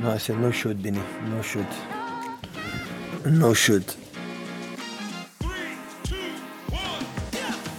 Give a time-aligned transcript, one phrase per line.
[0.00, 1.00] No, I said no shoot, Vinny.
[1.28, 1.66] No shoot.
[3.26, 3.96] No shoot.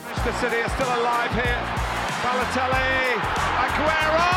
[0.06, 1.62] Manchester City are still alive here.
[2.22, 3.16] Balotelli,
[3.64, 4.30] Aguero!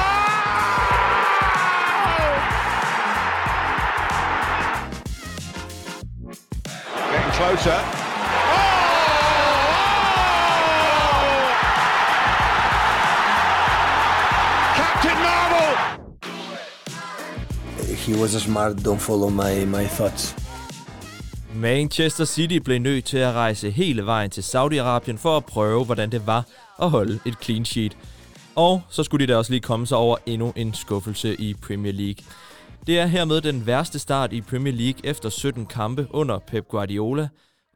[7.11, 8.02] Getting closer.
[18.07, 18.77] He was smart.
[18.77, 20.35] Don't follow my, my thoughts.
[21.55, 26.13] Manchester City blev nødt til at rejse hele vejen til Saudi-Arabien for at prøve, hvordan
[26.13, 26.45] det var
[26.83, 27.97] at holde et clean sheet.
[28.55, 31.93] Og så skulle de da også lige komme sig over endnu en skuffelse i Premier
[31.93, 32.25] League.
[32.87, 37.29] Det er hermed den værste start i Premier League efter 17 kampe under Pep Guardiola,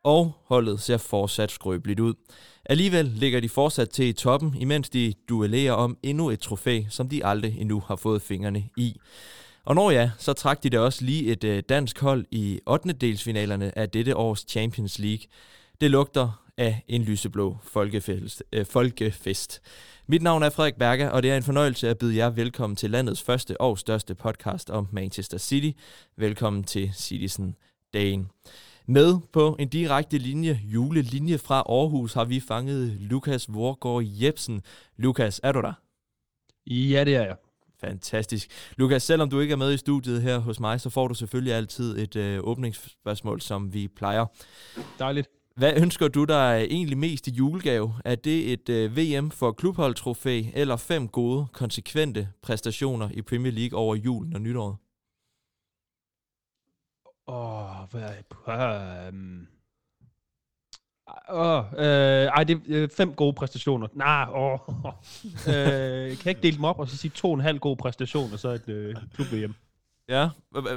[0.05, 2.15] og holdet ser fortsat skrøbeligt ud.
[2.65, 7.09] Alligevel ligger de fortsat til i toppen, imens de duellerer om endnu et trofæ, som
[7.09, 8.97] de aldrig endnu har fået fingrene i.
[9.67, 12.93] Og når ja, så trak de da også lige et øh, dansk hold i 8.
[12.93, 15.27] delsfinalerne af dette års Champions League.
[15.81, 18.43] Det lugter af en lyseblå folkefest.
[18.53, 19.61] Øh, folkefest.
[20.07, 22.91] Mit navn er Frederik Berger, og det er en fornøjelse at byde jer velkommen til
[22.91, 25.79] landets første og største podcast om Manchester City.
[26.17, 27.57] Velkommen til Citizen
[27.95, 28.31] Dagen.
[28.89, 34.63] Med på en direkte linje, julelinje fra Aarhus, har vi fanget Lukas Vorgård Jebsen.
[34.97, 35.73] Lukas, er du der?
[36.67, 37.37] Ja, det er jeg.
[37.81, 38.51] Fantastisk.
[38.77, 41.55] Lukas, selvom du ikke er med i studiet her hos mig, så får du selvfølgelig
[41.55, 44.27] altid et øh, åbningsspørgsmål, som vi plejer.
[44.99, 45.29] Dejligt.
[45.57, 47.95] Hvad ønsker du dig egentlig mest i julegave?
[48.05, 53.79] Er det et øh, VM for klubholdtrofæ, eller fem gode, konsekvente præstationer i Premier League
[53.79, 54.77] over julen og nytåret?
[57.29, 59.47] Åh, oh, hvad um...
[61.31, 63.87] Åh, øh, ej, det er øh, fem gode præstationer.
[63.95, 64.59] Nej, åh.
[65.49, 67.77] øh, kan jeg ikke dele dem op og så sige to og en halv gode
[67.77, 69.55] præstationer, så et øh, klub-VM?
[70.09, 70.29] Ja,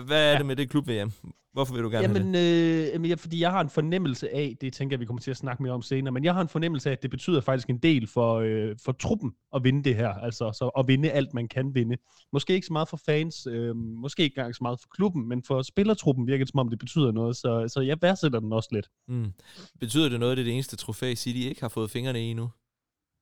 [0.06, 1.12] hvad er det med det klub-VM?
[1.54, 3.12] Hvorfor vil du gerne jamen, have det?
[3.12, 5.64] Øh, fordi jeg har en fornemmelse af, det tænker jeg, vi kommer til at snakke
[5.64, 8.08] mere om senere, men jeg har en fornemmelse af, at det betyder faktisk en del
[8.08, 11.76] for, øh, for truppen at vinde det her, altså så at vinde alt, man kan
[11.76, 11.98] vinde.
[12.34, 15.44] Måske ikke så meget for fans, øh, måske ikke engang så meget for klubben, men
[15.44, 18.70] for spillertruppen virker det som om, det betyder noget, så, så jeg værdsætter den også
[18.72, 18.88] lidt.
[19.08, 19.34] Mm.
[19.80, 22.50] Betyder det noget, det er det eneste trofæ, City ikke har fået fingrene i endnu?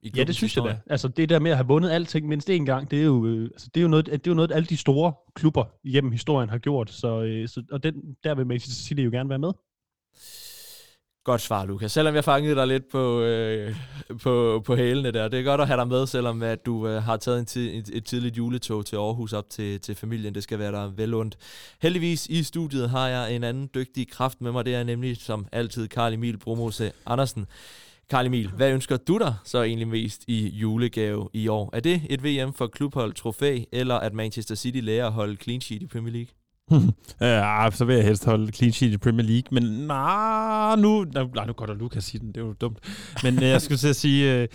[0.02, 0.72] I ja, det synes historie.
[0.72, 0.92] jeg da.
[0.92, 3.42] Altså det der med at have vundet alting mindst én gang, det er jo, øh,
[3.44, 6.50] altså, det er jo noget, det er jo noget, alle de store klubber igennem historien
[6.50, 6.90] har gjort.
[6.90, 7.94] Så, øh, så, og den,
[8.24, 9.52] der vil Manchester City jo gerne være med.
[11.24, 11.92] Godt svar, Lukas.
[11.92, 13.76] Selvom jeg fangede dig lidt på, øh,
[14.22, 15.28] på, på hælene der.
[15.28, 17.74] Det er godt at have dig med, selvom at du øh, har taget en tid,
[17.74, 20.34] et, et tidligt juletog til Aarhus op til, til familien.
[20.34, 21.36] Det skal være dig vel ondt.
[21.82, 24.64] Heldigvis i studiet har jeg en anden dygtig kraft med mig.
[24.64, 27.46] Det er nemlig som altid Karl Emil Bromose Andersen.
[28.10, 31.70] Karl Emil, hvad ønsker du dig så egentlig mest i julegave i år?
[31.72, 35.60] Er det et VM for klubhold trofæ, eller at Manchester City lærer at holde clean
[35.60, 36.28] sheet i Premier League?
[37.20, 41.04] ja, ah, så vil jeg helst holde clean sheet i Premier League, men nej, nu,
[41.34, 42.78] nej, nu går der Lukas sige den, det er jo dumt.
[43.22, 44.48] Men øh, jeg skulle til at sige, øh,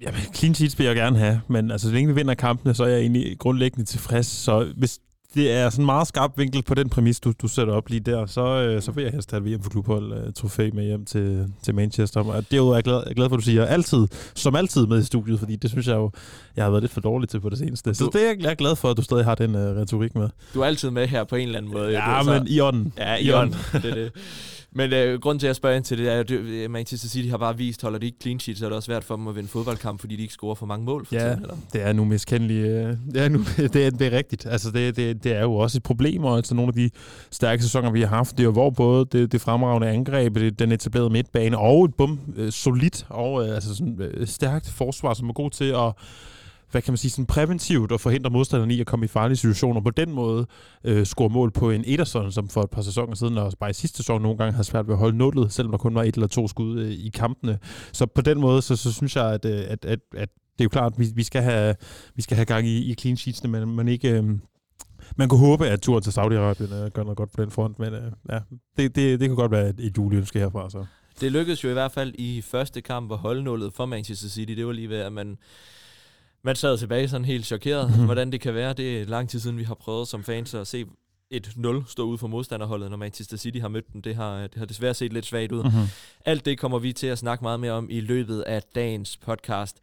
[0.00, 2.84] jamen, clean sheets vil jeg gerne have, men altså, så længe vi vinder kampene, så
[2.84, 4.26] er jeg egentlig grundlæggende tilfreds.
[4.26, 5.00] Så hvis
[5.34, 8.00] det er sådan en meget skarp vinkel på den præmis, du, du sætter op lige
[8.00, 10.84] der, så, øh, så vil jeg helst have et VM for klubhold uh, trofæ med
[10.84, 12.20] hjem til, til Manchester.
[12.20, 14.56] Og det er jo jeg glad, jeg er glad for, at du siger altid, som
[14.56, 16.10] altid med i studiet, fordi det synes jeg jo,
[16.56, 17.90] jeg har været lidt for dårlig til på det seneste.
[17.90, 19.60] Du, så det er jeg, jeg er glad for, at du stadig har den uh,
[19.60, 20.28] retorik med.
[20.54, 21.90] Du er altid med her på en eller anden måde.
[21.90, 22.92] Ja, du, men så, i ånden.
[22.98, 23.56] Ja, i, I ånden.
[23.72, 24.12] det er det.
[24.76, 27.28] Men øh, grunden til, at jeg spørger ind til det, er, at øh, Manchester City
[27.28, 29.28] har bare vist, holder de ikke clean sheet, så er det også svært for dem
[29.28, 31.42] at vinde fodboldkamp, fordi de ikke scorer for mange mål for ja, tiden.
[31.42, 31.56] Eller?
[31.72, 32.66] det er nu miskendeligt.
[32.66, 34.46] Øh, det er, nu, det, er, det er rigtigt.
[34.46, 36.90] Altså, det, det, det er jo også et problem, og altså nogle af de
[37.30, 40.58] stærke sæsoner, vi har haft, det er jo hvor både det, det fremragende angreb, det,
[40.58, 45.32] den etablerede midtbane, og et bum, øh, solidt og altså sådan, stærkt forsvar, som er
[45.32, 45.92] god til at
[46.74, 49.80] hvad kan man sige, sådan præventivt og forhindre modstanderne i at komme i farlige situationer.
[49.80, 50.46] På den måde
[50.84, 53.72] øh, score mål på en Ederson, som for et par sæsoner siden, og bare i
[53.72, 56.14] sidste sæson nogle gange havde svært ved at holde nullet, selvom der kun var et
[56.14, 57.58] eller to skud øh, i kampene.
[57.92, 60.64] Så på den måde, så, så synes jeg, at, øh, at, at, at det er
[60.64, 61.74] jo klart, at vi, vi, skal, have,
[62.14, 64.10] vi skal have gang i, i clean sheetsene, men man ikke...
[64.10, 64.24] Øh,
[65.16, 67.94] man kunne håbe, at turen til Saudi-Arabien øh, gør noget godt på den front, men
[67.94, 68.38] øh, ja,
[68.76, 70.70] det, det, det kunne godt være et, et juleønske herfra.
[70.70, 70.84] Så.
[71.20, 74.52] Det lykkedes jo i hvert fald i første kamp at holde nullet for Manchester City.
[74.52, 75.38] Det var lige ved, at man
[76.44, 78.04] man sad tilbage sådan helt chokeret, mm.
[78.04, 78.72] hvordan det kan være.
[78.72, 80.86] Det er lang tid siden, vi har prøvet som fans at se
[81.30, 84.02] et 0 stå ud for modstanderholdet, når Manchester City har mødt dem.
[84.02, 85.62] Det har, det har desværre set lidt svagt ud.
[85.62, 85.86] Mm-hmm.
[86.24, 89.76] Alt det kommer vi til at snakke meget mere om i løbet af dagens podcast.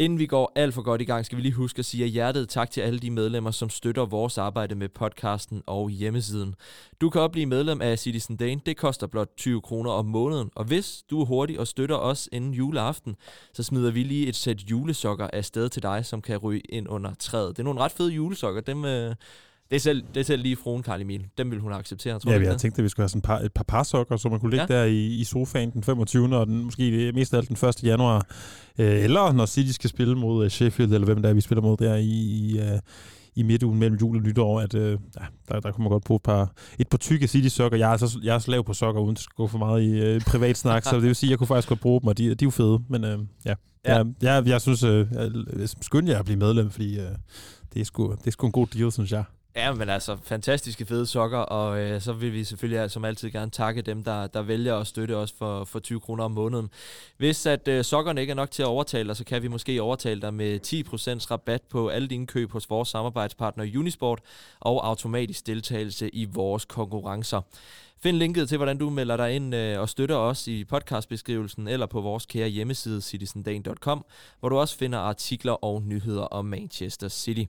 [0.00, 2.10] Inden vi går alt for godt i gang, skal vi lige huske at sige af
[2.10, 6.54] hjertet tak til alle de medlemmer, som støtter vores arbejde med podcasten og hjemmesiden.
[7.00, 8.60] Du kan også blive medlem af Citizen Dane.
[8.66, 10.50] Det koster blot 20 kroner om måneden.
[10.54, 13.16] Og hvis du er hurtig og støtter os inden juleaften,
[13.52, 16.88] så smider vi lige et sæt julesokker af sted til dig, som kan ryge ind
[16.88, 17.56] under træet.
[17.56, 18.60] Det er nogle ret fede julesokker.
[18.60, 19.14] Dem, øh,
[19.70, 21.26] det er selv, det er selv lige fruen, Karl Emil.
[21.38, 22.60] Dem vil hun acceptere, tror Ja, du vi ikke har det?
[22.60, 24.66] tænkt, at vi skulle have sådan et par, et par parsokker, så man kunne ligge
[24.70, 24.74] Ja.
[24.74, 24.80] ja.
[24.80, 26.36] der i, i sofaen den 25.
[26.36, 27.82] og den, måske det- mest af alt den 1.
[27.84, 28.26] januar.
[28.78, 31.62] Øh, eller når City skal spille mod øh, Sheffield, eller hvem der er, vi spiller
[31.62, 32.78] mod der i, i, øh,
[33.34, 36.16] i midtugen mellem jul og nytår, at øh, ja, der, der kunne man godt bruge
[36.16, 37.78] et par, et par tykke City-sokker.
[37.78, 39.90] Jeg er, så, jeg er så lav på sokker, uden at gå for meget i
[39.90, 42.18] øh, privat snak, så det vil sige, at jeg kunne faktisk godt bruge dem, og
[42.18, 42.78] de, de er jo fede.
[42.88, 43.54] Men øh, ja,
[43.84, 43.92] Ja.
[43.92, 43.96] ja.
[43.96, 45.06] Jeg, jeg, jeg synes, øh,
[45.58, 47.06] jeg, skynd jer at blive medlem, fordi øh,
[47.74, 49.24] det, er sgu, det er sgu en god deal, synes jeg.
[49.56, 53.50] Ja, men altså, fantastiske fede sokker, og øh, så vil vi selvfølgelig som altid gerne
[53.50, 56.70] takke dem, der, der vælger at støtte os for, for 20 kroner om måneden.
[57.16, 59.82] Hvis at øh, sokkerne ikke er nok til at overtale dig, så kan vi måske
[59.82, 60.60] overtale dig med
[61.24, 64.20] 10% rabat på alle dine køb hos vores samarbejdspartner Unisport
[64.60, 67.40] og automatisk deltagelse i vores konkurrencer.
[68.00, 71.86] Find linket til, hvordan du melder dig ind øh, og støtter os i podcastbeskrivelsen eller
[71.86, 74.04] på vores kære hjemmeside citizendagen.com,
[74.40, 77.44] hvor du også finder artikler og nyheder om Manchester City.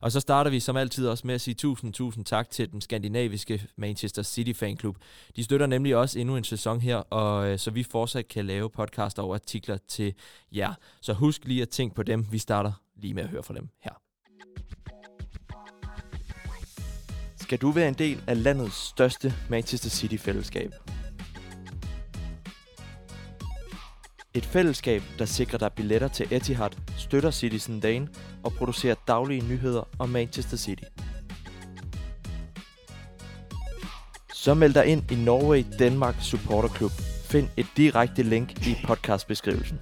[0.00, 2.80] Og så starter vi som altid også med at sige tusind, tusind tak til den
[2.80, 4.96] skandinaviske Manchester City fanklub.
[5.36, 8.70] De støtter nemlig også endnu en sæson her, og øh, så vi fortsat kan lave
[8.70, 10.14] podcast og artikler til
[10.52, 10.74] jer.
[11.00, 12.26] Så husk lige at tænke på dem.
[12.30, 14.07] Vi starter lige med at høre fra dem her.
[17.48, 20.70] Skal du være en del af landets største Manchester City-fællesskab?
[24.34, 28.08] Et fællesskab, der sikrer dig billetter til Etihad, støtter Citizen Dane
[28.42, 30.82] og producerer daglige nyheder om Manchester City.
[34.34, 36.92] Så meld dig ind i Norway Denmark Supporter Club.
[37.24, 39.78] Find et direkte link i podcastbeskrivelsen.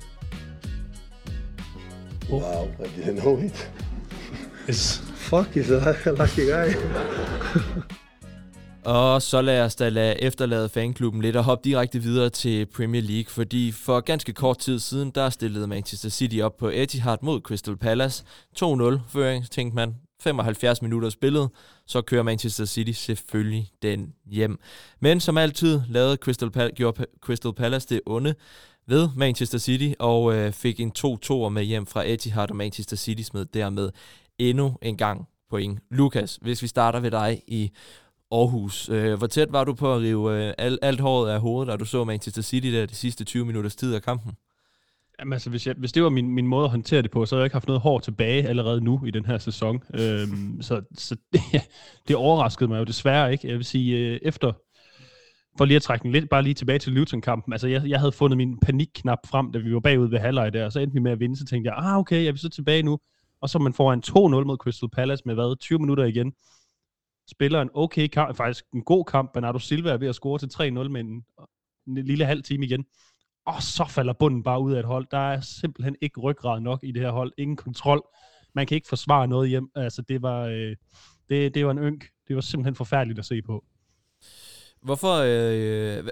[2.30, 3.70] Wow, I didn't know it.
[5.30, 6.68] Fuck, he's a lucky guy.
[8.84, 13.02] Og så lad os da lade efterlade fanklubben lidt og hoppe direkte videre til Premier
[13.02, 17.40] League, fordi for ganske kort tid siden, der stillede Manchester City op på Etihad mod
[17.40, 18.24] Crystal Palace.
[18.58, 18.64] 2-0
[19.08, 19.94] føring, tænkte man.
[20.22, 21.48] 75 minutter spillet,
[21.86, 24.58] så kører Manchester City selvfølgelig den hjem.
[25.00, 28.34] Men som altid lavede Crystal Pal- gjorde Pa- Crystal Palace det onde
[28.88, 33.22] ved Manchester City og øh, fik en 2-2'er med hjem fra Etihad, og Manchester City
[33.22, 33.90] smed dermed
[34.38, 35.80] endnu en gang point.
[35.90, 37.70] Lukas, hvis vi starter ved dig i
[38.32, 38.88] Aarhus.
[38.88, 41.76] Øh, hvor tæt var du på at rive øh, alt, alt håret af hovedet, da
[41.76, 44.32] du så Manchester City der de sidste 20 minutters tid af kampen?
[45.18, 47.34] Jamen, altså, hvis, jeg, hvis det var min, min måde at håndtere det på, så
[47.34, 49.82] havde jeg ikke haft noget hår tilbage allerede nu i den her sæson.
[50.00, 51.40] Øhm, så så det,
[52.08, 53.48] det overraskede mig jo desværre ikke.
[53.48, 54.52] Jeg vil sige, øh, efter,
[55.58, 58.12] for lige at trække den lidt, bare lige tilbage til Luton-kampen, altså jeg, jeg havde
[58.12, 61.00] fundet min panikknap frem, da vi var bagud ved halvleg der, og så endte vi
[61.00, 62.98] med at vinde, så tænkte jeg, ah okay, jeg vil så tilbage nu,
[63.46, 64.14] og så man får en 2-0
[64.44, 66.32] mod Crystal Palace med hvad, 20 minutter igen,
[67.30, 70.50] spiller en okay kamp, faktisk en god kamp, Bernardo Silva er ved at score til
[70.54, 71.24] 3-0 med en,
[71.86, 72.84] en lille halv time igen,
[73.46, 75.06] og så falder bunden bare ud af et hold.
[75.10, 77.32] Der er simpelthen ikke ryggrad nok i det her hold.
[77.38, 78.02] Ingen kontrol.
[78.54, 79.70] Man kan ikke forsvare noget hjem.
[79.74, 80.76] Altså, det var, øh,
[81.28, 82.04] det, det var en ynk.
[82.28, 83.64] Det var simpelthen forfærdeligt at se på.
[84.82, 86.04] Hvorfor, øh, øh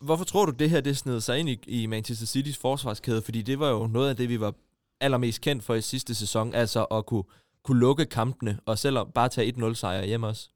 [0.00, 3.22] hvorfor tror du, det her det sned sig ind i, i Manchester Citys forsvarskæde?
[3.22, 4.54] Fordi det var jo noget af det, vi var
[5.00, 7.24] allermest kendt for i sidste sæson, altså at kunne,
[7.64, 10.48] kunne lukke kampene, og selvom bare tage 1-0 sejr hjem også.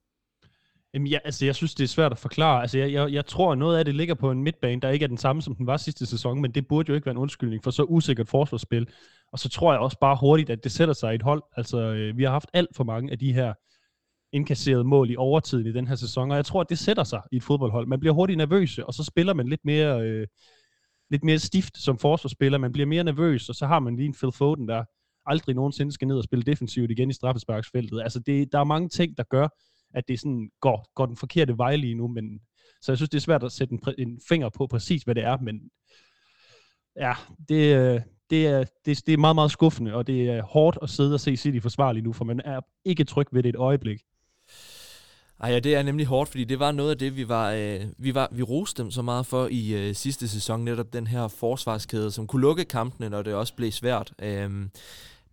[0.94, 2.60] Jamen, ja, altså, jeg synes, det er svært at forklare.
[2.60, 5.04] Altså, jeg, jeg, jeg tror, at noget af det ligger på en midtbane, der ikke
[5.04, 7.18] er den samme, som den var sidste sæson, men det burde jo ikke være en
[7.18, 8.88] undskyldning for så usikkert forsvarsspil.
[9.32, 11.42] Og så tror jeg også bare hurtigt, at det sætter sig i et hold.
[11.56, 13.54] Altså, øh, vi har haft alt for mange af de her
[14.32, 17.20] indkasserede mål i overtiden i den her sæson, og jeg tror, at det sætter sig
[17.32, 17.86] i et fodboldhold.
[17.86, 20.26] Man bliver hurtigt nervøs, og så spiller man lidt mere, øh,
[21.10, 22.58] lidt mere stift som forsvarsspiller.
[22.58, 24.84] Man bliver mere nervøs, og så har man lige en Phil Foden, der
[25.26, 28.02] aldrig nogensinde skal ned og spille defensivt igen i straffesparksfeltet.
[28.02, 29.48] Altså, det, der er mange ting, der gør,
[29.94, 32.40] at det sådan går, går den forkerte vej lige nu, men
[32.82, 35.24] så jeg synes, det er svært at sætte en, en finger på præcis, hvad det
[35.24, 35.70] er, men
[36.96, 37.12] ja,
[37.48, 40.90] det, øh, det, er, det, det er meget, meget skuffende, og det er hårdt at
[40.90, 43.56] sidde og se City forsvare lige nu, for man er ikke tryg ved det et
[43.56, 44.00] øjeblik.
[45.40, 47.80] Ej, ja, det er nemlig hårdt, fordi det var noget af det, vi var, øh,
[47.98, 51.28] vi var, vi roste dem så meget for i øh, sidste sæson, netop den her
[51.28, 54.12] forsvarskæde, som kunne lukke kampene, når det også blev svært.
[54.22, 54.70] Øhm,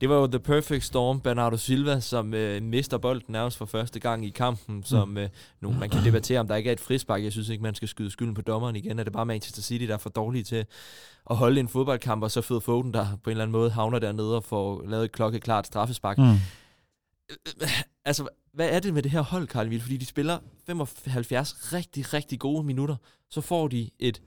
[0.01, 3.99] det var jo The Perfect Storm, Bernardo Silva, som øh, mister bolden nærmest for første
[3.99, 5.29] gang i kampen, som øh,
[5.61, 7.23] nu, man kan debattere, om der ikke er et frispark.
[7.23, 8.99] Jeg synes ikke, man skal skyde skylden på dommeren igen.
[8.99, 10.65] Er det bare Manchester City, der er for dårlige til
[11.29, 13.99] at holde en fodboldkamp, og så Phil Foden, der på en eller anden måde havner
[13.99, 16.17] dernede og får lavet et klokkeklart straffespark.
[16.17, 16.35] Mm.
[17.31, 19.81] Øh, øh, øh, altså, hvad er det med det her hold, Karl Emil?
[19.81, 22.95] Fordi de spiller 75 rigtig, rigtig gode minutter.
[23.29, 24.21] Så får de et,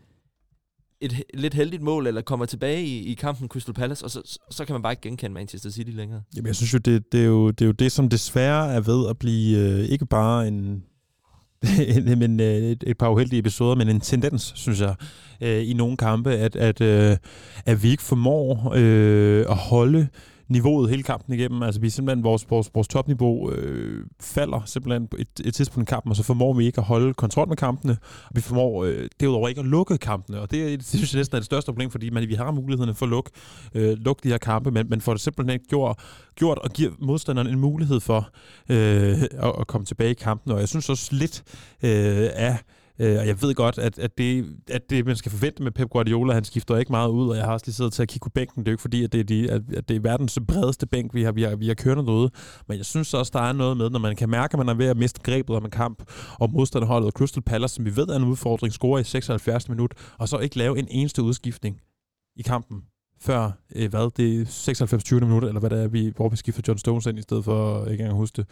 [1.00, 4.64] et lidt heldigt mål, eller kommer tilbage i, i kampen Crystal Palace, og så, så
[4.64, 6.22] kan man bare ikke genkende Manchester City længere.
[6.36, 8.80] Jamen, jeg synes jo, det, det, er jo, det er jo det, som desværre er
[8.80, 10.84] ved at blive øh, ikke bare en,
[11.96, 14.94] en, men, et, et par uheldige episoder, men en tendens, synes jeg,
[15.40, 17.16] øh, i nogle kampe, at, at, øh,
[17.66, 20.08] at vi ikke formår øh, at holde
[20.48, 21.62] niveauet hele kampen igennem.
[21.62, 25.90] Altså vi simpelthen, vores, vores, vores topniveau øh, falder simpelthen på et, et tidspunkt i
[25.90, 29.08] kampen, og så formår vi ikke at holde kontrol med kampene, og vi formår øh,
[29.20, 31.90] derudover ikke at lukke kampene, og det, det synes jeg næsten er det største problem,
[31.90, 33.30] fordi man, vi har mulighederne for at lukke,
[33.74, 35.98] øh, lukke de her kampe, men, men får det simpelthen ikke gjort,
[36.36, 38.28] gjort og giver modstanderen en mulighed for
[38.68, 41.42] øh, at, at komme tilbage i kampen, og jeg synes også lidt
[41.82, 42.58] øh, af
[42.98, 45.90] Øh, og jeg ved godt, at, at, det, at det, man skal forvente med Pep
[45.90, 48.24] Guardiola, han skifter ikke meget ud, og jeg har også lige siddet til at kigge
[48.24, 48.60] på bænken.
[48.60, 51.14] Det er jo ikke fordi, at det er, de, at det er verdens bredeste bænk,
[51.14, 52.30] vi har, vi har, vi har kørende derude.
[52.68, 54.74] Men jeg synes også, der er noget med, når man kan mærke, at man er
[54.74, 56.02] ved at miste grebet om en kamp,
[56.40, 60.28] og modstanderholdet Crystal Palace, som vi ved er en udfordring, scorer i 76 minut, og
[60.28, 61.80] så ikke lave en eneste udskiftning
[62.36, 62.82] i kampen
[63.20, 66.36] før, øh, hvad, det er 96 20 minutter, eller hvad det er, vi, hvor vi
[66.36, 68.46] skifter John Stones ind, i stedet for, øh, ikke engang huske det,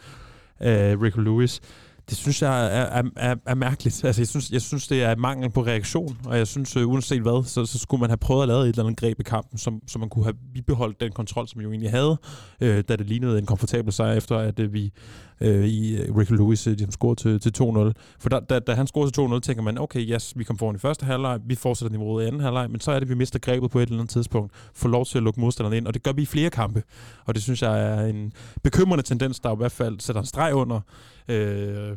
[0.63, 1.61] øh, Rick Lewis
[2.09, 4.05] det synes jeg er, er, er, er mærkeligt.
[4.05, 7.23] Altså, jeg synes, jeg synes, det er mangel på reaktion, og jeg synes, øh, uanset
[7.23, 9.59] hvad, så, så skulle man have prøvet at lave et eller andet greb i kampen,
[9.59, 12.17] som, som man kunne have bibeholdt den kontrol, som vi jo egentlig havde,
[12.61, 14.93] øh, da det lignede en komfortabel sejr, efter at øh, vi
[15.41, 17.93] øh, i øh, Rick Lewis, øh, de scorede til, til 2-0.
[18.19, 20.77] For da, da, da han scorede til 2-0, tænker man, okay, yes, vi kom foran
[20.77, 23.39] i første halvleg, vi fortsætter niveauet i anden halvleg, men så er det, vi mister
[23.39, 26.03] grebet på et eller andet tidspunkt, får lov til at lukke modstanderne ind, og det
[26.03, 26.83] gør vi i flere kampe.
[27.25, 28.33] Og det synes jeg er en
[28.63, 30.81] bekymrende tendens, der i hvert fald sætter en streg under
[31.29, 31.97] øh,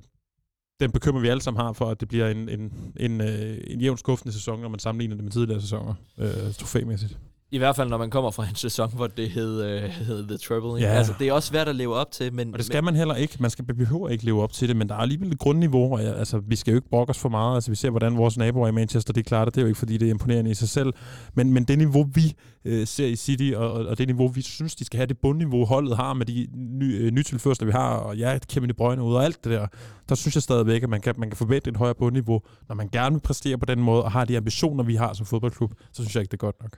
[0.80, 3.22] den bekymrer vi alle sammen har for, at det bliver en, en, en, en,
[3.68, 7.20] en jævn skuffende sæson, når man sammenligner det med tidligere sæsoner, øh, trofæmæssigt.
[7.52, 10.38] I hvert fald, når man kommer fra en sæson, hvor det hed, øh, hed The
[10.38, 10.82] Trouble.
[10.82, 10.94] Ja.
[10.94, 12.34] Altså, det er også svært at leve op til.
[12.34, 13.38] Men, Og det skal man heller ikke.
[13.40, 15.94] Man skal behøver ikke leve op til det, men der er alligevel et grundniveau.
[15.94, 17.56] Og altså, vi skal jo ikke brokke os for meget.
[17.56, 19.56] Altså, vi ser, hvordan vores naboer i Manchester, de klarer det.
[19.56, 20.94] Det er jo ikke, fordi det er imponerende i sig selv.
[21.34, 22.34] Men, men det niveau, vi
[22.66, 25.66] øh, ser i City, og, og det niveau, vi synes, de skal have, det bundniveau,
[25.66, 29.14] holdet har med de ny, øh, nytilførsler, vi har, og ja, Kevin De Bruyne ud
[29.14, 29.68] og alt det der,
[30.10, 32.42] der synes jeg stadigvæk, at man kan, man kan forvente et højere bundniveau.
[32.68, 35.26] Når man gerne vil præstere på den måde, og har de ambitioner, vi har som
[35.26, 36.78] fodboldklub, så synes jeg ikke, det er godt nok.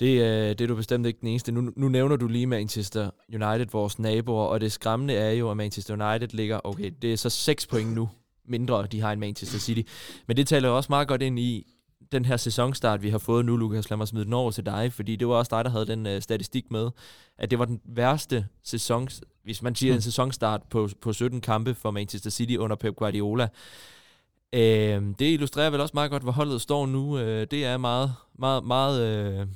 [0.00, 1.52] Det, øh, det er du bestemt ikke den eneste.
[1.52, 5.56] Nu, nu nævner du lige Manchester United, vores naboer, og det skræmmende er jo, at
[5.56, 8.08] Manchester United ligger, okay, det er så 6 point nu
[8.48, 9.90] mindre, de har en Manchester City.
[10.26, 11.66] Men det taler jo også meget godt ind i
[12.12, 13.90] den her sæsonstart, vi har fået nu, Lukas.
[13.90, 16.06] Lad mig smide den over til dig, fordi det var også dig, der havde den
[16.06, 16.90] uh, statistik med,
[17.38, 19.08] at det var den værste sæson,
[19.44, 19.96] hvis man siger mm.
[19.96, 23.48] en sæsonstart på, på 17 kampe for Manchester City under Pep Guardiola.
[24.52, 24.58] Uh,
[25.18, 27.14] det illustrerer vel også meget godt, hvor holdet står nu.
[27.14, 29.40] Uh, det er meget, meget, meget...
[29.40, 29.48] Uh,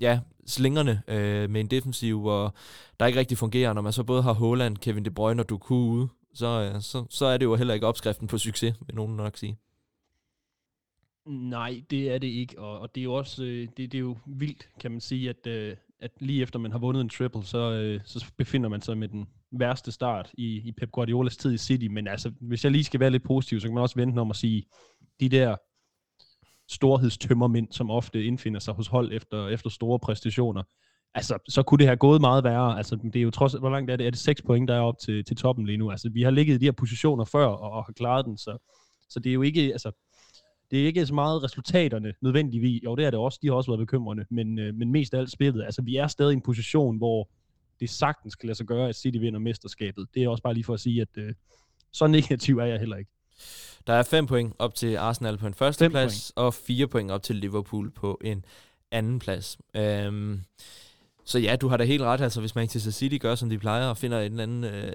[0.00, 2.54] ja, slingerne øh, med en defensiv, og
[3.00, 5.74] der ikke rigtig fungerer, når man så både har Haaland, Kevin De Bruyne og Doku
[5.74, 9.16] ude, så, øh, så, så er det jo heller ikke opskriften på succes, vil nogen
[9.16, 9.58] nok sige.
[11.26, 13.98] Nej, det er det ikke, og, og det er jo også øh, det, det er
[13.98, 17.44] jo vildt, kan man sige, at, øh, at lige efter man har vundet en triple,
[17.44, 21.52] så, øh, så befinder man sig med den værste start i, i Pep Guardiolas tid
[21.52, 23.96] i City, men altså, hvis jeg lige skal være lidt positiv, så kan man også
[23.96, 24.64] vente om at sige,
[25.20, 25.56] de der
[26.68, 30.62] storhedstømmermænd, som ofte indfinder sig hos hold efter, efter store præstationer,
[31.14, 32.76] altså, så kunne det have gået meget værre.
[32.76, 34.06] Altså, det er jo trods hvor langt er det?
[34.06, 35.90] Er det 6 point, der er op til, til toppen lige nu?
[35.90, 38.58] Altså, vi har ligget i de her positioner før og, og har klaret den, så,
[39.08, 39.92] så det er jo ikke, altså,
[40.70, 42.82] det er ikke så meget resultaterne nødvendigvis.
[42.84, 43.38] Jo, det er det også.
[43.42, 45.64] De har også været bekymrende, men, øh, men mest af alt spillet.
[45.64, 47.28] Altså, vi er stadig i en position, hvor
[47.80, 50.06] det sagtens kan lade sig gøre, at City vinder mesterskabet.
[50.14, 51.34] Det er også bare lige for at sige, at øh,
[51.92, 53.10] så negativ er jeg heller ikke.
[53.86, 56.46] Der er 5 point op til Arsenal på en første plads, point.
[56.46, 58.44] og 4 point op til Liverpool på en
[58.90, 59.58] anden plads.
[59.76, 60.40] Øhm,
[61.28, 62.20] så ja, du har da helt ret.
[62.20, 64.92] Altså, hvis Manchester City gør, som de plejer, og finder en eller anden øh,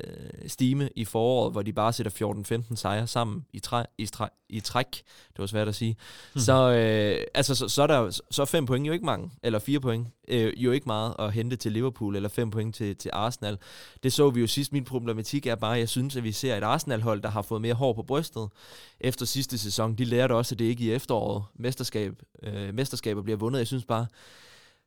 [0.48, 2.34] stime i foråret, hvor de bare sætter
[2.70, 4.92] 14-15 sejre sammen i, træ, i, træ, i træk,
[5.28, 5.96] det var svært at sige,
[6.34, 6.40] mm.
[6.40, 9.60] så, øh, altså, så, så, er der, så er fem point jo ikke mange, eller
[9.60, 13.12] fire point øh, jo ikke meget at hente til Liverpool, eller fem point til, til
[13.14, 13.58] Arsenal.
[14.04, 14.74] Det så vi jo sidst.
[14.74, 17.62] Min problematik er bare, at jeg synes, at vi ser et Arsenal-hold, der har fået
[17.62, 18.50] mere hår på brystet
[19.00, 19.96] efter sidste sæson.
[19.96, 23.60] De lærte også, at det ikke i efteråret mesterskab, øh, mesterskaber bliver vundet.
[23.60, 24.06] Jeg synes bare,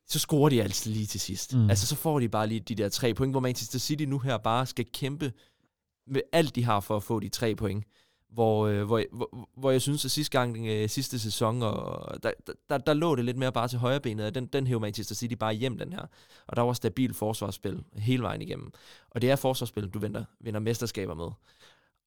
[0.07, 1.55] så scorer de altid lige til sidst.
[1.55, 1.69] Mm.
[1.69, 4.37] Altså, så får de bare lige de der tre point, hvor Manchester City nu her
[4.37, 5.33] bare skal kæmpe
[6.07, 7.85] med alt, de har for at få de tre point.
[8.29, 12.31] Hvor, øh, hvor, hvor, hvor jeg synes, at sidste gang, øh, sidste sæson, og der,
[12.69, 15.15] der, der lå det lidt mere bare til højre benet, og den, den hæver Manchester
[15.15, 16.05] City bare hjem, den her.
[16.47, 18.71] Og der var stabil forsvarsspil hele vejen igennem.
[19.09, 21.27] Og det er forsvarsspil, du vinder, vinder mesterskaber med.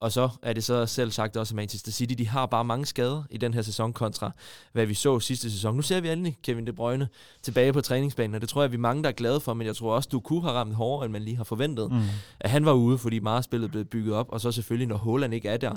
[0.00, 2.86] Og så er det så selv sagt også, at Manchester City, de har bare mange
[2.86, 4.30] skader i den her sæson kontra,
[4.72, 5.76] hvad vi så sidste sæson.
[5.76, 7.08] Nu ser vi endelig Kevin De Bruyne
[7.42, 9.66] tilbage på træningsbanen, og det tror jeg, vi er mange, der er glade for, men
[9.66, 11.92] jeg tror også, du kunne have ramt hårdere, end man lige har forventet.
[11.92, 12.02] Mm.
[12.40, 15.34] At han var ude, fordi meget spillet blev bygget op, og så selvfølgelig, når Haaland
[15.34, 15.76] ikke er der,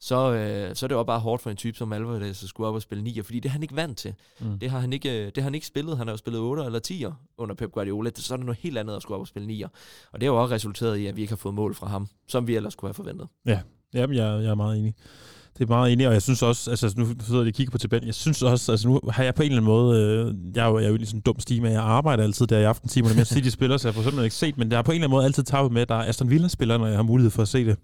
[0.00, 2.68] så, øh, så er det jo bare hårdt for en type som Alvarez at skulle
[2.68, 4.14] op og spille 9, fordi det er han ikke vant til.
[4.40, 4.58] Mm.
[4.58, 5.98] Det, har han ikke, det har han ikke spillet.
[5.98, 7.04] Han har jo spillet 8 eller 10
[7.38, 8.10] under Pep Guardiola.
[8.14, 9.62] Så er det noget helt andet at skulle op og spille 9.
[9.62, 9.70] Og
[10.12, 12.46] det har jo også resulteret i, at vi ikke har fået mål fra ham, som
[12.46, 13.28] vi ellers kunne have forventet.
[13.46, 13.60] Ja,
[13.94, 14.94] Jamen, jeg, jeg er meget enig.
[15.58, 17.78] Det er meget enig, og jeg synes også, altså nu sidder jeg og kigger på
[17.78, 20.64] tabellen, jeg synes også, altså nu har jeg på en eller anden måde, øh, jeg
[20.64, 23.16] er jo, jeg er jo sådan en dum stime, jeg arbejder altid der i aftentimerne
[23.16, 25.06] med City spiller, så jeg får simpelthen ikke set, men jeg har på en eller
[25.06, 27.42] anden måde altid taget med, at der er Aston Villa-spillere, når jeg har mulighed for
[27.42, 27.76] at se det.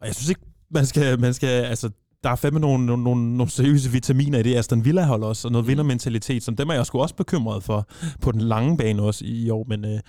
[0.00, 0.40] Og jeg synes ikke,
[0.72, 1.90] man skal, man skal altså,
[2.24, 5.52] der er fandme nogle, nogle, nogle, nogle seriøse vitaminer i det Aston Villa-hold også, og
[5.52, 7.88] noget vindermentalitet, som dem er jeg sgu også bekymret for
[8.20, 10.00] på den lange bane også i år, men øh,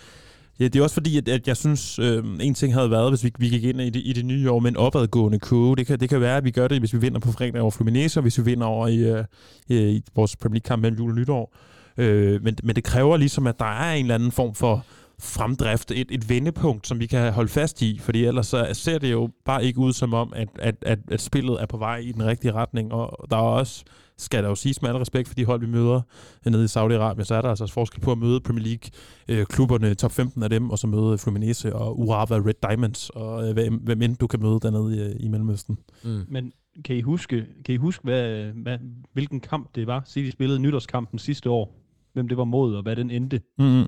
[0.59, 3.23] Ja, det er også fordi, at, at jeg synes, øh, en ting havde været, hvis
[3.23, 5.75] vi, vi gik ind i det, i det nye år med en opadgående kurve.
[5.75, 7.71] Det kan, det kan være, at vi gør det, hvis vi vinder på fredag over
[7.71, 9.23] Fluminense, og hvis vi vinder over i, øh,
[9.69, 11.55] i vores Premier League-kamp mellem jul og nytår.
[11.97, 14.85] Øh, men, men det kræver ligesom, at der er en eller anden form for
[15.23, 19.11] fremdrift, et, et vendepunkt, som vi kan holde fast i, fordi ellers så ser det
[19.11, 22.11] jo bare ikke ud som om, at, at, at, at spillet er på vej i
[22.11, 23.83] den rigtige retning, og der er også
[24.17, 26.01] skal der jo siges med al respekt for de hold, vi møder
[26.45, 30.43] nede i Saudi-Arabien, så er der altså forskel på at møde Premier League-klubberne, top 15
[30.43, 34.17] af dem, og så møde Fluminense og Urawa Red Diamonds, og øh, hvem, hvem end
[34.17, 35.77] du kan møde dernede i, i Mellemøsten.
[36.03, 36.25] Mm.
[36.27, 36.51] Men
[36.85, 38.77] kan I huske, kan I huske hvad, hvad,
[39.13, 41.79] hvilken kamp det var, City spillede nytårskampen sidste år?
[42.13, 43.41] Hvem det var mod, og hvad den endte?
[43.59, 43.85] Mm.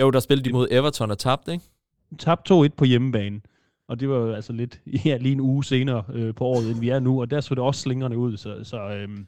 [0.00, 1.64] Jo, der spillede de mod Everton og tabte, ikke?
[2.18, 3.40] Tabte 2-1 på hjemmebane.
[3.88, 6.80] Og det var jo altså lidt, ja, lige en uge senere øh, på året, end
[6.80, 9.26] vi er nu, og der så det også slingrende ud, så, så øhm,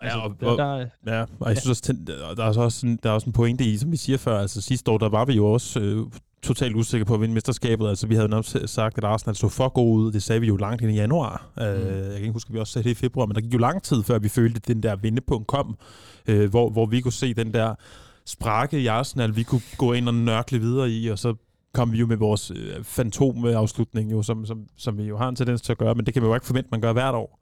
[0.00, 1.92] Altså, ja, og, der, der, ja, og jeg synes også,
[2.36, 4.60] der er også en, der er også en pointe i, som vi siger før, altså
[4.60, 6.06] sidste år, der var vi jo også øh,
[6.42, 7.88] totalt usikre på at vinde mesterskabet.
[7.88, 10.12] Altså, vi havde nok sagt, at Arsenal så for god ud.
[10.12, 11.46] Det sagde vi jo langt ind i januar.
[11.56, 11.62] Mm.
[11.62, 13.52] Uh, jeg kan ikke huske, at vi også sagde det i februar, men der gik
[13.52, 15.78] jo lang tid, før vi følte, at den der vindepunkt kom,
[16.30, 17.74] uh, hvor, hvor vi kunne se den der
[18.28, 21.34] sprakke i Arsenal, vi kunne gå ind og nørkle videre i, og så
[21.74, 25.36] kom vi jo med vores øh, fantomafslutning, jo, som, som, som vi jo har en
[25.36, 27.40] tendens til at gøre, men det kan vi jo ikke forvente, man gør hvert år.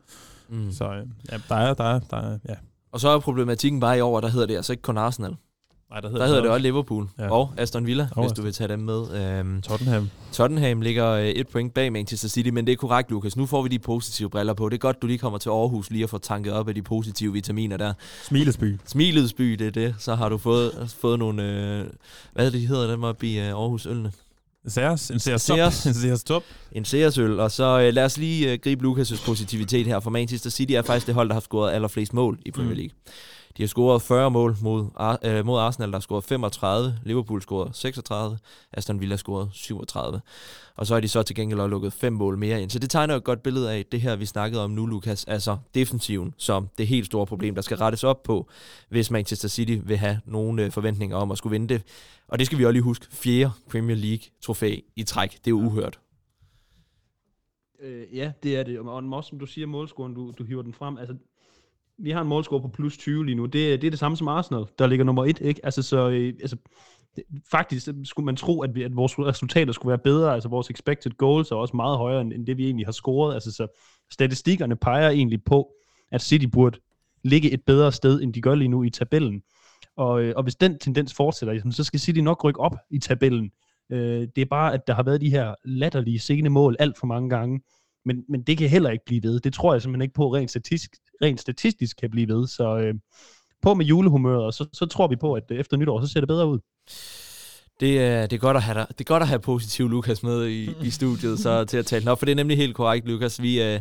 [0.48, 0.72] Mm.
[0.72, 2.54] Så øh, ja, der er, der er, der er, ja.
[2.92, 5.36] Og så er problematikken bare i år, der hedder det altså ikke kun Arsenal.
[5.90, 7.30] Nej, der hedder, der hedder det også Liverpool ja.
[7.30, 9.14] og Aston Villa, og hvis du vil tage dem med.
[9.14, 10.10] Øhm, Tottenham.
[10.32, 13.36] Tottenham ligger øh, et point bag Manchester City, men det er korrekt, Lukas.
[13.36, 14.68] Nu får vi de positive briller på.
[14.68, 16.82] Det er godt, du lige kommer til Aarhus lige og får tanket op af de
[16.82, 17.92] positive vitaminer der.
[18.22, 18.78] Smilesby.
[18.86, 19.94] Smilesby, det er det.
[19.98, 21.86] Så har du fået, fået nogle, øh,
[22.32, 24.12] hvad det, de hedder dem oppe i øh, Aarhus Ølne?
[24.68, 25.58] Sears, en Sears top.
[25.58, 26.42] En Sears top.
[26.72, 27.40] En Sears øl.
[27.40, 30.82] Og så øh, lad os lige øh, gribe Lukas' positivitet her, for Manchester City er
[30.82, 32.76] faktisk det hold, der har scoret allerflest mål i Premier mm.
[32.76, 32.90] League.
[33.06, 33.12] Mm.
[33.56, 34.86] De har scoret 40 mål mod,
[35.24, 36.98] øh, mod Arsenal, der har scoret 35.
[37.04, 38.38] Liverpool scoret 36.
[38.72, 40.20] Aston Villa scoret 37.
[40.76, 42.70] Og så har de så til gengæld også lukket fem mål mere ind.
[42.70, 45.24] Så det tegner et godt billede af det her, vi snakkede om nu, Lukas.
[45.24, 48.48] Altså defensiven som det helt store problem, der skal rettes op på,
[48.88, 51.82] hvis Manchester City vil have nogle øh, forventninger om at skulle vinde det.
[52.28, 53.06] Og det skal vi også lige huske.
[53.10, 55.30] Fjerde Premier League-trofæ i træk.
[55.30, 56.00] Det er jo uhørt.
[57.80, 58.78] Øh, ja, det er det.
[58.78, 60.98] Og også, som du siger, målscoren, du, du hiver den frem.
[60.98, 61.14] Altså,
[61.98, 63.46] vi har en målscore på plus 20 lige nu.
[63.46, 65.40] Det, det er det samme som Arsenal, der ligger nummer et.
[65.40, 65.60] Ikke?
[65.64, 66.56] Altså, så, øh, altså,
[67.16, 70.34] det, faktisk øh, skulle man tro, at, vi, at vores resultater skulle være bedre.
[70.34, 73.34] Altså vores expected goals er også meget højere, end, end det vi egentlig har scoret.
[73.34, 73.66] Altså, så
[74.10, 75.72] statistikkerne peger egentlig på,
[76.12, 76.78] at City burde
[77.24, 79.42] ligge et bedre sted, end de gør lige nu i tabellen.
[79.96, 83.50] Og, øh, og hvis den tendens fortsætter, så skal City nok rykke op i tabellen.
[83.90, 87.06] Øh, det er bare, at der har været de her latterlige sene mål alt for
[87.06, 87.60] mange gange,
[88.06, 89.40] men, men det kan heller ikke blive ved.
[89.40, 90.90] Det tror jeg simpelthen ikke på rent statistisk,
[91.22, 92.46] rent statistisk kan blive ved.
[92.46, 92.94] Så øh,
[93.62, 96.20] på med julehumøret, og så, så tror vi på, at øh, efter nytår, så ser
[96.20, 96.58] det bedre ud.
[97.80, 100.46] Det er, det, er godt at have, det er godt at have positiv Lukas med
[100.46, 103.08] i, i studiet så til at tale den op, for det er nemlig helt korrekt,
[103.08, 103.42] Lukas.
[103.42, 103.80] Vi, øh,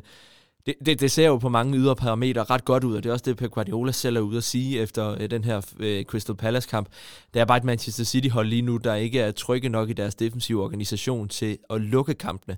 [0.66, 3.14] det, det, det ser jo på mange ydre parametre ret godt ud, og det er
[3.14, 6.36] også det, Pep Guardiola selv er ude at sige efter øh, den her øh, Crystal
[6.36, 6.88] Palace-kamp.
[7.34, 10.16] Det er bare et Manchester City-hold lige nu, der ikke er trygge nok i deres
[10.16, 12.58] defensive organisation til at lukke kampene.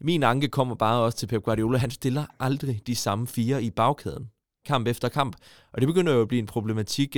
[0.00, 1.78] Min anke kommer bare også til Pep Guardiola.
[1.78, 4.28] Han stiller aldrig de samme fire i bagkæden
[4.68, 5.36] kamp efter kamp.
[5.72, 7.16] Og det begynder jo at blive en problematik,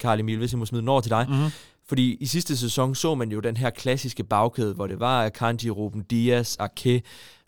[0.00, 1.26] Karl øh, Emil, hvis jeg må smide over til dig.
[1.28, 1.50] Mm-hmm.
[1.88, 5.70] Fordi i sidste sæson så man jo den her klassiske bagkæde, hvor det var Akanji,
[5.70, 7.02] Ruben Dias, Ake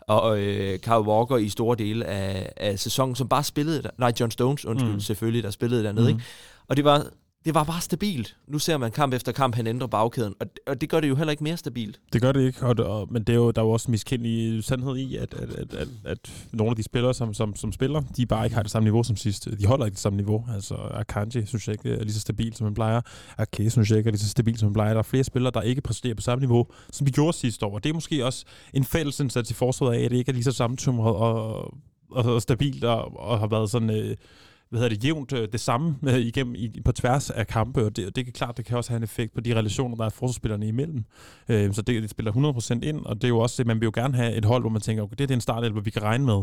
[0.07, 4.31] og øh, Kyle Walker i store dele af, af sæsonen, som bare spillede, nej, John
[4.31, 4.99] Stones, undskyld, mm.
[4.99, 6.09] selvfølgelig, der spillede dernede, mm.
[6.09, 6.23] ikke?
[6.67, 7.05] Og det var,
[7.45, 8.37] det var bare stabilt.
[8.47, 11.15] Nu ser man kamp efter kamp, han ændrer bagkæden, og, og det gør det jo
[11.15, 11.99] heller ikke mere stabilt.
[12.13, 13.91] Det gør det ikke, og, og, men det er jo, der er jo også en
[13.91, 17.71] miskendelig sandhed i, at, at, at, at, at nogle af de spillere, som, som, som
[17.71, 19.47] spiller, de bare ikke har det samme niveau som sidst.
[19.59, 20.45] De holder ikke det samme niveau.
[20.53, 23.01] Altså Akanji synes jeg ikke er lige så stabil, som han plejer.
[23.37, 24.93] Ake synes jeg ikke er lige så stabil, som han plejer.
[24.93, 27.73] Der er flere spillere, der ikke præsterer på samme niveau, som de gjorde sidste år.
[27.73, 30.33] Og det er måske også en fælles indsats i forsvaret af, at det ikke er
[30.33, 31.73] lige så samtumret og,
[32.11, 33.89] og, og stabilt og, og har været sådan...
[33.89, 34.15] Øh,
[34.73, 37.95] hvad hedder det, jævnt øh, det samme øh, igennem i, på tværs af kampe, og
[37.95, 40.05] det, og det er klart, det kan også have en effekt på de relationer, der
[40.05, 41.03] er forsvarsspillerne imellem.
[41.49, 43.85] Øh, så det, det spiller 100% ind, og det er jo også det, man vil
[43.85, 46.03] jo gerne have et hold, hvor man tænker, okay, det er en startelv, vi kan
[46.03, 46.41] regne med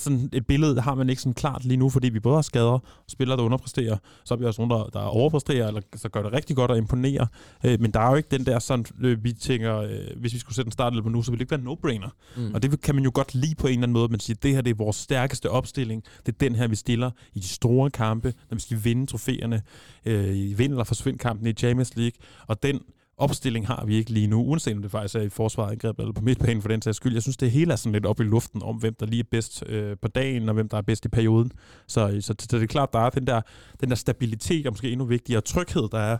[0.00, 2.66] sådan et billede har man ikke sådan klart lige nu, fordi vi både har skader
[2.66, 6.22] og spillere, der underpresterer, så har vi også nogen, der, der overpresterer, eller så gør
[6.22, 7.26] det rigtig godt og imponerer.
[7.64, 10.38] Øh, men der er jo ikke den der sådan, øh, vi tænker, øh, hvis vi
[10.38, 12.10] skulle sætte en start på nu, så ville det ikke være no-brainer.
[12.36, 12.54] Mm.
[12.54, 14.54] Og det kan man jo godt lide på en eller anden måde, man siger, det
[14.54, 17.90] her det er vores stærkeste opstilling, det er den her, vi stiller i de store
[17.90, 19.62] kampe, når vi skal vinde trofæerne,
[20.04, 22.80] øh, i vind eller forsvind kampen i Champions League, og den
[23.18, 26.12] opstilling har vi ikke lige nu, uanset om det faktisk er i forsvaret, angreb eller
[26.12, 27.12] på midtbanen for den sags skyld.
[27.12, 29.28] Jeg synes, det hele er sådan lidt op i luften om, hvem der lige er
[29.30, 31.52] bedst øh, på dagen, og hvem der er bedst i perioden.
[31.86, 33.40] Så, øh, så, så det er klart, der er den der,
[33.80, 36.16] den der stabilitet, og måske endnu vigtigere tryghed, der er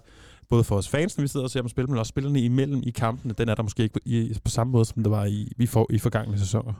[0.48, 2.82] både for os fans, når vi sidder og ser dem spille, men også spillerne imellem
[2.86, 5.24] i kampene, den er der måske ikke på, i, på samme måde, som det var
[5.24, 6.72] i, i, for, i forgangne sæsoner.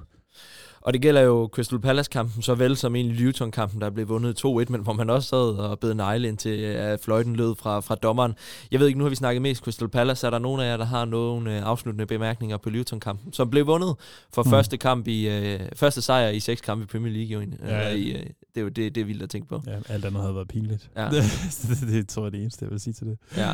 [0.80, 4.48] Og det gælder jo Crystal Palace-kampen, så vel som egentlig Luton-kampen, der blev vundet 2-1,
[4.48, 8.34] men hvor man også sad og bed negle indtil at fløjten lød fra, fra dommeren.
[8.70, 10.26] Jeg ved ikke, nu har vi snakket mest Crystal Palace.
[10.26, 13.66] Er der nogen af jer, der har nogle øh, afsluttende bemærkninger på Luton-kampen, som blev
[13.66, 13.94] vundet
[14.34, 14.50] for mm.
[14.50, 17.32] første kamp i øh, første sejr i seks kampe i Premier League?
[17.32, 17.88] Jo, ja.
[17.88, 19.62] i, øh, det er jo det, det er vildt at tænke på.
[19.66, 20.90] Ja, alt andet havde været pinligt.
[20.96, 21.08] Ja.
[21.10, 23.18] det, det tror jeg det eneste, jeg vil sige til det.
[23.36, 23.50] Ja.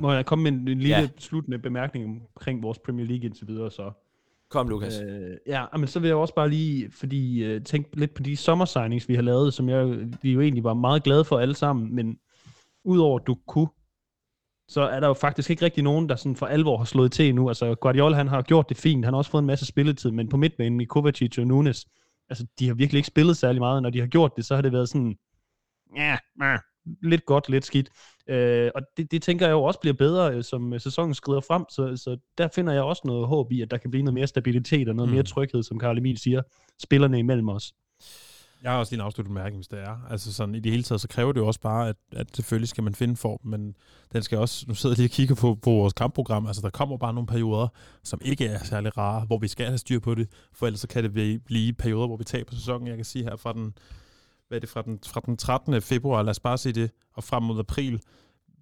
[0.00, 1.08] Må jeg komme med en, en lille ja.
[1.18, 3.90] sluttende bemærkning omkring vores Premier League indtil videre så?
[4.50, 5.00] Kom, Lukas.
[5.00, 8.36] Øh, ja, men så vil jeg også bare lige fordi, øh, tænke lidt på de
[8.36, 11.94] sommersignings, vi har lavet, som jeg, vi jo egentlig var meget glade for alle sammen,
[11.94, 12.18] men
[12.84, 13.68] udover du kunne,
[14.68, 17.28] så er der jo faktisk ikke rigtig nogen, der sådan for alvor har slået til
[17.28, 17.48] endnu.
[17.48, 20.28] Altså Guardiola, han har gjort det fint, han har også fået en masse spilletid, men
[20.28, 21.86] på midtbanen i Kovacic og Nunes,
[22.28, 24.62] altså de har virkelig ikke spillet særlig meget, når de har gjort det, så har
[24.62, 25.16] det været sådan,
[25.96, 26.16] ja,
[27.02, 27.88] lidt godt, lidt skidt.
[28.28, 31.40] Øh, og det, det tænker jeg jo også bliver bedre, øh, som øh, sæsonen skrider
[31.40, 34.14] frem, så, så der finder jeg også noget håb i, at der kan blive noget
[34.14, 35.14] mere stabilitet og noget mm.
[35.14, 36.42] mere tryghed, som Karl Emil siger,
[36.78, 37.72] spillerne imellem os.
[38.62, 40.06] Jeg har også lige en afsluttet mærke, hvis det er.
[40.10, 42.68] Altså sådan, i det hele taget, så kræver det jo også bare, at, at selvfølgelig
[42.68, 43.74] skal man finde form, men
[44.12, 46.70] den skal også, nu sidder jeg lige og kigger på, på vores kampprogram, altså der
[46.70, 47.68] kommer bare nogle perioder,
[48.04, 50.88] som ikke er særlig rare, hvor vi skal have styr på det, for ellers så
[50.88, 52.86] kan det blive perioder, hvor vi taber sæsonen.
[52.88, 53.74] Jeg kan sige her fra den,
[54.50, 55.82] hvad er det, fra den, fra den 13.
[55.82, 58.02] februar, lad os bare sige det, og frem mod april,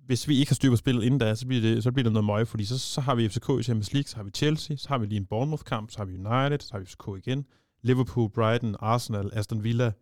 [0.07, 2.13] hvis vi ikke har styr på spillet inden da, så bliver det, så bliver det
[2.13, 4.77] noget møje, fordi så, så har vi FCK i Champions League, så har vi Chelsea,
[4.77, 7.47] så har vi lige en Bournemouth-kamp, så har vi United, så har vi FCK igen,
[7.83, 9.93] Liverpool, Brighton, Arsenal, Aston Villa,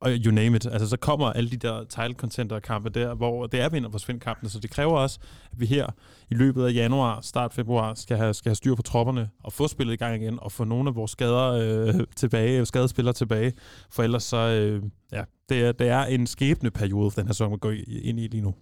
[0.00, 0.66] og you name it.
[0.66, 4.12] Altså, så kommer alle de der title contender kampe der, hvor det er vinder for
[4.20, 5.18] kampene, så det kræver også,
[5.52, 5.86] at vi her
[6.30, 9.68] i løbet af januar, start februar, skal have, skal have styr på tropperne og få
[9.68, 13.52] spillet i gang igen, og få nogle af vores skader øh, tilbage, skadespillere tilbage,
[13.90, 14.82] for ellers så, øh,
[15.12, 17.70] ja, det er, det er en skæbne periode, den her sæson, vi går
[18.02, 18.54] ind i lige nu.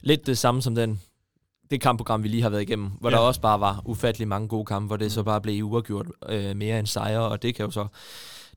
[0.00, 1.00] Lidt det samme som den
[1.70, 3.16] det kampprogram, vi lige har været igennem, hvor ja.
[3.16, 6.56] der også bare var ufattelig mange gode kampe, hvor det så bare blev uafgjort øh,
[6.56, 7.86] mere end sejre, og det kan jo så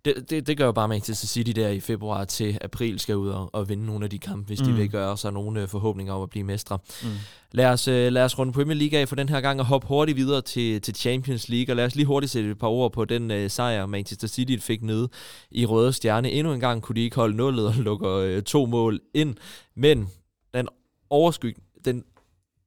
[0.06, 3.30] det, det, det gør jo bare Manchester City der i februar til april skal ud
[3.30, 4.68] og, og vinde nogle af de kampe, hvis mm.
[4.68, 6.80] de vil gøre sig nogle øh, forhåbninger om at blive mestre.
[7.04, 7.10] Mm.
[7.52, 9.88] Lad, os, uh, lad os runde Premier League af for den her gang og hoppe
[9.88, 12.94] hurtigt videre til, til Champions League, og lad os lige hurtigt sætte et par ord
[12.94, 15.10] på den uh, sejr, Manchester City fik nede
[15.52, 16.32] i Røde Stjerne.
[16.32, 19.36] Endnu en gang kunne de ikke holde nullet og lukke uh, to mål ind,
[19.76, 20.10] men
[20.54, 20.68] den,
[21.10, 22.04] overskyg, den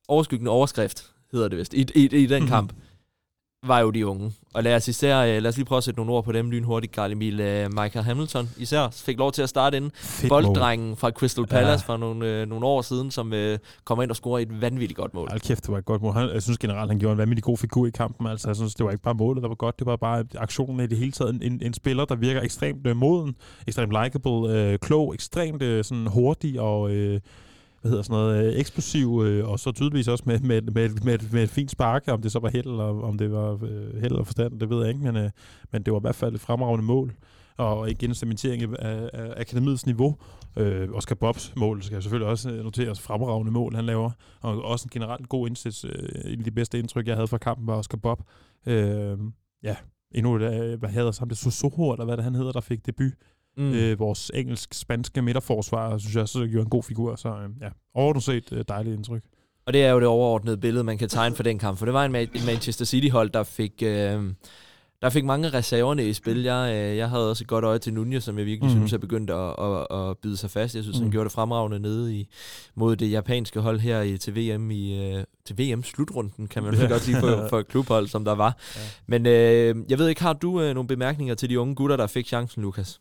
[0.09, 2.73] overskyggende overskrift, hedder det vist, i, i, i den kamp,
[3.63, 4.33] var jo de unge.
[4.57, 6.51] Og lad os, især, øh, lad os lige prøve at sætte nogle ord på dem
[6.51, 6.95] lynhurtigt.
[6.95, 9.93] Carl Emil uh, Michael Hamilton især fik lov til at starte inden.
[10.29, 11.93] Bolddrengen fra Crystal Palace ja.
[11.93, 13.39] for nogle, uh, nogle år siden, som uh,
[13.85, 15.29] kommer ind og scorer et vanvittigt godt mål.
[15.31, 16.15] Hold kæft, det var et godt mål.
[16.15, 18.27] Han, jeg synes generelt, han gjorde en vanvittig god figur i kampen.
[18.27, 19.79] Altså, jeg synes, det var ikke bare målet, der var godt.
[19.79, 21.43] Det var bare aktionen i det hele taget.
[21.43, 23.35] En, en spiller, der virker ekstremt uh, moden,
[23.67, 26.81] ekstremt likable, uh, klog, ekstremt uh, sådan hurtig og...
[26.83, 27.17] Uh,
[27.87, 31.19] hvad hedder sådan noget, øh, eksplosiv, øh, og så tydeligvis også med, med, med, med,
[31.33, 34.13] med et fint spark, om det så var held, eller om det var øh, held
[34.13, 35.31] eller forstand, det ved jeg ikke, men, øh,
[35.73, 37.15] men det var i hvert fald et fremragende mål,
[37.57, 40.17] og igen cementering af, af akademiets niveau.
[40.57, 44.11] Øh, Oscar Bobs mål skal jeg selvfølgelig også noteres notere altså fremragende mål, han laver,
[44.41, 45.85] og også en generelt god indsats.
[45.85, 48.23] Øh, en af de bedste indtryk, jeg havde fra kampen, var Oscar Bob.
[48.67, 49.19] Øh,
[49.63, 49.77] ja,
[50.15, 53.13] endnu et, øh, hvad hedder det, Sosoho, eller hvad det han hedder, der fik debut
[53.57, 53.75] Mm.
[53.75, 57.17] Øh, vores engelsk-spanske midterforsvar, synes jeg, så gjorde en god figur.
[57.17, 59.23] Så øh, ja, overordnet set øh, dejligt indtryk.
[59.67, 61.79] Og det er jo det overordnede billede, man kan tegne for den kamp.
[61.79, 63.83] For det var en, en Manchester City-hold, der fik...
[63.83, 64.33] Øh,
[65.03, 66.43] der fik mange reserverne i spil.
[66.43, 68.79] Jeg, øh, jeg havde også et godt øje til Nunez, som jeg virkelig mm.
[68.79, 70.75] synes er begyndt at, at, at bide sig fast.
[70.75, 71.03] Jeg synes, mm.
[71.03, 72.29] han gjorde det fremragende nede i,
[72.75, 76.75] mod det japanske hold her i, til VM i uh, til VM slutrunden, kan man
[76.81, 76.87] ja.
[76.87, 78.57] godt sige for, for klubhold, som der var.
[78.77, 78.81] Ja.
[79.07, 82.07] Men øh, jeg ved ikke, har du øh, nogle bemærkninger til de unge gutter, der
[82.07, 83.01] fik chancen, Lukas?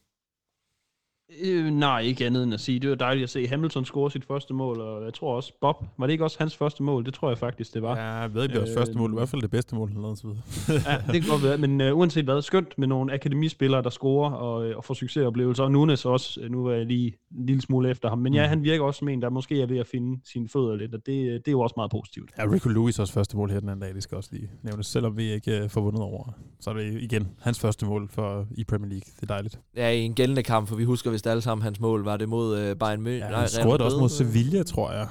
[1.44, 2.80] Øh, nej, ikke andet end at sige.
[2.80, 5.86] Det var dejligt at se Hamilton score sit første mål, og jeg tror også Bob,
[5.98, 7.06] var det ikke også hans første mål?
[7.06, 7.98] Det tror jeg faktisk, det var.
[7.98, 9.12] Ja, jeg ved ikke, det var øh, første mål.
[9.12, 10.42] I hvert fald det bedste mål, han lavede så videre.
[10.92, 14.32] ja, det kan godt være, men uh, uanset hvad, skønt med nogle akademispillere, der scorer
[14.32, 17.62] og, øh, og får succesoplevelser, og Nunes også, øh, nu er jeg lige en lille
[17.62, 18.50] smule efter ham, men ja, mm.
[18.50, 21.00] han virker også som en, der måske er ved at finde sine fødder lidt, og
[21.06, 21.06] det,
[21.46, 22.32] det er jo også meget positivt.
[22.38, 24.88] Ja, Rico Lewis også første mål her den anden dag, det skal også lige nævnes,
[24.88, 26.32] selvom vi ikke uh, får vundet over.
[26.60, 29.12] Så er det igen hans første mål for, i Premier League.
[29.16, 29.60] Det er dejligt.
[29.76, 32.30] Ja, i en gældende kamp, for vi husker vist alle sammen hans mål, var det
[32.30, 33.32] mod uh, Bayern München.
[33.32, 35.08] Ja, han scorede også mod Sevilla, tror jeg.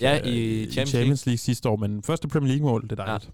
[0.00, 1.16] Ja, i Champions, Champions League.
[1.26, 3.24] League sidste år, men første Premier League-mål, det er dejligt.
[3.24, 3.30] Ja,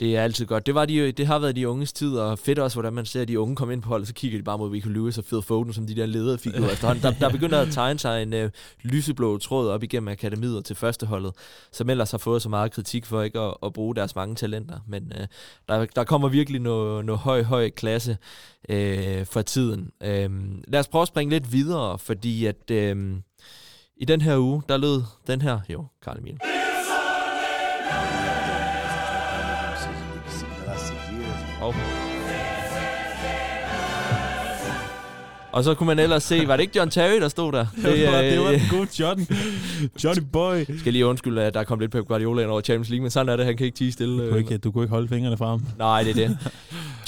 [0.00, 0.66] det er altid godt.
[0.66, 3.22] Det, var de, det har været de unges tid, og fedt også, hvordan man ser,
[3.22, 5.24] at de unge komme ind på holdet, så kigger de bare mod Rico Lewis og
[5.24, 7.02] Phil Foden, som de der ledere figurer efterhånden.
[7.02, 8.50] Der, der begynder at tegne sig en øh,
[8.82, 11.32] lyseblå tråd op igennem akademiet til førsteholdet,
[11.72, 14.78] som ellers har fået så meget kritik for ikke at, at bruge deres mange talenter.
[14.86, 15.26] Men øh,
[15.68, 18.16] der, der kommer virkelig noget, noget høj, høj klasse
[18.68, 19.90] øh, for tiden.
[20.02, 20.30] Øh,
[20.68, 22.70] lad os prøve at springe lidt videre, fordi at...
[22.70, 23.16] Øh,
[24.00, 26.38] i den her uge, der lød den her, jo, Karl Emil.
[31.60, 31.74] Og.
[35.52, 37.66] Og så kunne man ellers se, var det ikke John Terry, der stod der?
[37.76, 39.26] Det, det, var, det var den gode John.
[40.04, 40.78] Johnny boy.
[40.78, 43.28] Skal lige undskylde, at der kom lidt Pep Guardiola ind over Champions League, men sådan
[43.28, 44.24] er det, han kan ikke tige stille.
[44.24, 45.60] Du kunne ikke, du kunne ikke holde fingrene frem.
[45.78, 46.38] Nej, det er det.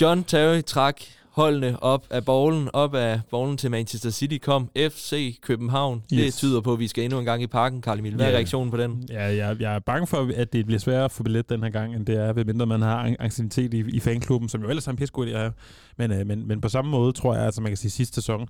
[0.00, 5.40] John Terry trak holdene op af bowlen, op af bowlen til Manchester City kom FC
[5.40, 6.02] København.
[6.12, 6.24] Yes.
[6.24, 8.14] Det tyder på, at vi skal endnu en gang i parken, Karl Emil.
[8.14, 9.04] Hvad er reaktionen på den?
[9.10, 11.70] Ja, jeg, jeg er bange for, at det bliver sværere at få billet den her
[11.70, 14.92] gang, end det er, medmindre man har ancienitet i, i fanklubben, som jo ellers har
[14.92, 15.52] en pissegod idé at
[15.96, 18.14] Men, øh, men, men på samme måde tror jeg, at altså, man kan sige sidste
[18.14, 18.48] sæson,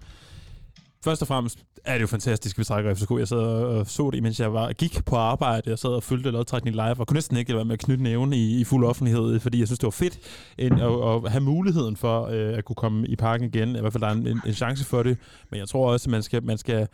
[1.05, 3.11] Først og fremmest er det jo fantastisk, vi trækker FCK.
[3.11, 5.71] Jeg sad og så det, mens jeg var, gik på arbejde.
[5.71, 8.33] Jeg sad og fyldte lodtrækning live, og kunne næsten ikke være med at knytte næven
[8.33, 10.19] i, i fuld offentlighed, fordi jeg synes, det var fedt
[10.59, 13.77] en, at, at, have muligheden for øh, at kunne komme i parken igen.
[13.77, 15.19] I hvert fald, der er en, en, en chance for det.
[15.51, 16.89] Men jeg tror også, at man skal, man skal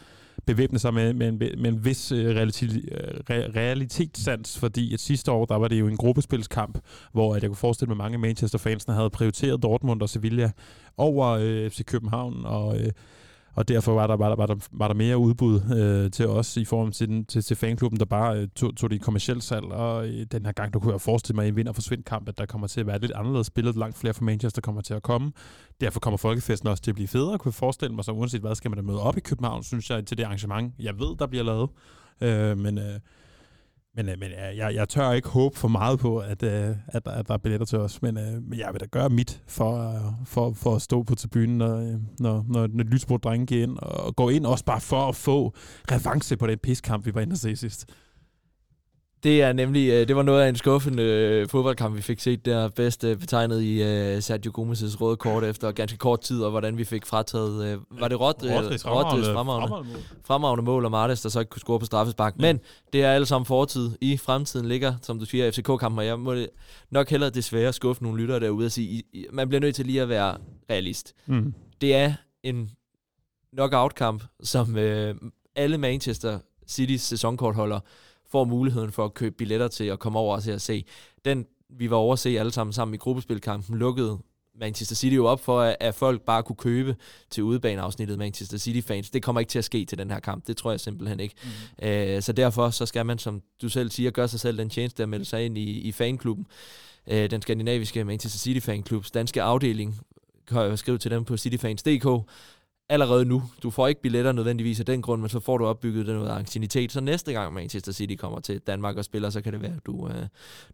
[0.46, 2.70] bevæbne sig med, med, en, med en vis øh, realitet,
[3.30, 6.78] re, realitetssans, fordi at sidste år, der var det jo en gruppespilskamp,
[7.12, 10.50] hvor at jeg kunne forestille mig, at mange Manchester-fansene havde prioriteret Dortmund og Sevilla
[10.96, 12.92] over øh, FC København, og øh,
[13.54, 16.56] og derfor var der, var der, var der, var der mere udbud øh, til os
[16.56, 19.42] i form til, den, til, til fanklubben, der bare øh, tog, tog det i kommersielt
[19.42, 21.74] salg, og øh, den her gang, der kunne jeg forestille mig i en vind- og
[21.74, 24.60] forsvind kamp, at der kommer til at være lidt anderledes spillet, langt flere fra Manchester
[24.60, 25.32] kommer til at komme.
[25.80, 28.54] Derfor kommer folkefesten også til at blive federe, kunne jeg forestille mig, så uanset hvad
[28.54, 31.26] skal man da møde op i København, synes jeg, til det arrangement, jeg ved, der
[31.26, 31.70] bliver lavet.
[32.20, 33.00] Øh, men øh,
[33.98, 37.04] men, øh, men øh, jeg, jeg tør ikke håbe for meget på, at, øh, at,
[37.04, 38.02] der, at der er billetter til os.
[38.02, 38.14] Men,
[38.48, 42.44] men jeg vil da gøre mit for, for, for at stå på tribunen, når, når,
[42.48, 43.78] når, når Lysbro drenge ind.
[43.78, 45.54] Og gå ind også bare for at få
[45.92, 47.86] revanche på den piskamp, vi var inde og se sidst.
[49.22, 52.44] Det er nemlig, øh, det var noget af en skuffende øh, fodboldkamp, vi fik set
[52.44, 53.78] der bedst øh, betegnet i
[54.20, 58.20] Sergio Gomes' røde kort efter ganske kort tid, og hvordan vi fik frataget, var det
[58.20, 62.34] Rodri, Rodri's fremragende, fremragende, fremragende mål, og Martes, der så ikke kunne score på straffespark.
[62.38, 62.42] Ja.
[62.42, 62.60] Men
[62.92, 63.90] det er alle sammen fortid.
[64.00, 66.34] I fremtiden ligger, som du siger, FCK-kampen, og jeg må
[66.90, 69.02] nok hellere desværre skuffe nogle lyttere derude og sige,
[69.32, 70.36] man bliver nødt til lige at være
[70.70, 71.14] realist.
[71.26, 71.54] Mm.
[71.80, 72.70] Det er en
[73.52, 75.14] knockout-kamp, som øh,
[75.56, 77.80] alle Manchester Citys sæsonkortholder
[78.30, 80.84] får muligheden for at købe billetter til at komme over og se at se.
[81.24, 84.18] Den, vi var over at se alle sammen sammen i gruppespilkampen, lukkede
[84.60, 86.96] Manchester City jo op for, at, folk bare kunne købe
[87.30, 89.10] til udebaneafsnittet Manchester City-fans.
[89.10, 90.46] Det kommer ikke til at ske til den her kamp.
[90.46, 91.34] Det tror jeg simpelthen ikke.
[91.42, 91.86] Mm.
[91.86, 95.02] Øh, så derfor så skal man, som du selv siger, gøre sig selv den tjeneste
[95.02, 96.46] at melde sig ind i, i fanklubben.
[97.06, 100.00] Øh, den skandinaviske Manchester City-fanklubs danske afdeling.
[100.46, 102.30] Kan jeg skrive til dem på cityfans.dk
[102.88, 103.42] allerede nu.
[103.62, 106.30] Du får ikke billetter nødvendigvis af den grund, men så får du opbygget den noget
[106.30, 106.92] angstinitet.
[106.92, 109.86] Så næste gang Manchester City kommer til Danmark og spiller, så kan det være, at
[109.86, 110.26] du, øh,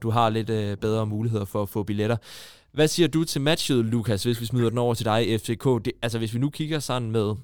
[0.03, 2.17] du har lidt øh, bedre muligheder for at få billetter.
[2.73, 5.65] Hvad siger du til matchet, Lukas, hvis vi smider den over til dig i FCK?
[5.65, 7.35] Det, altså, hvis vi nu kigger sådan med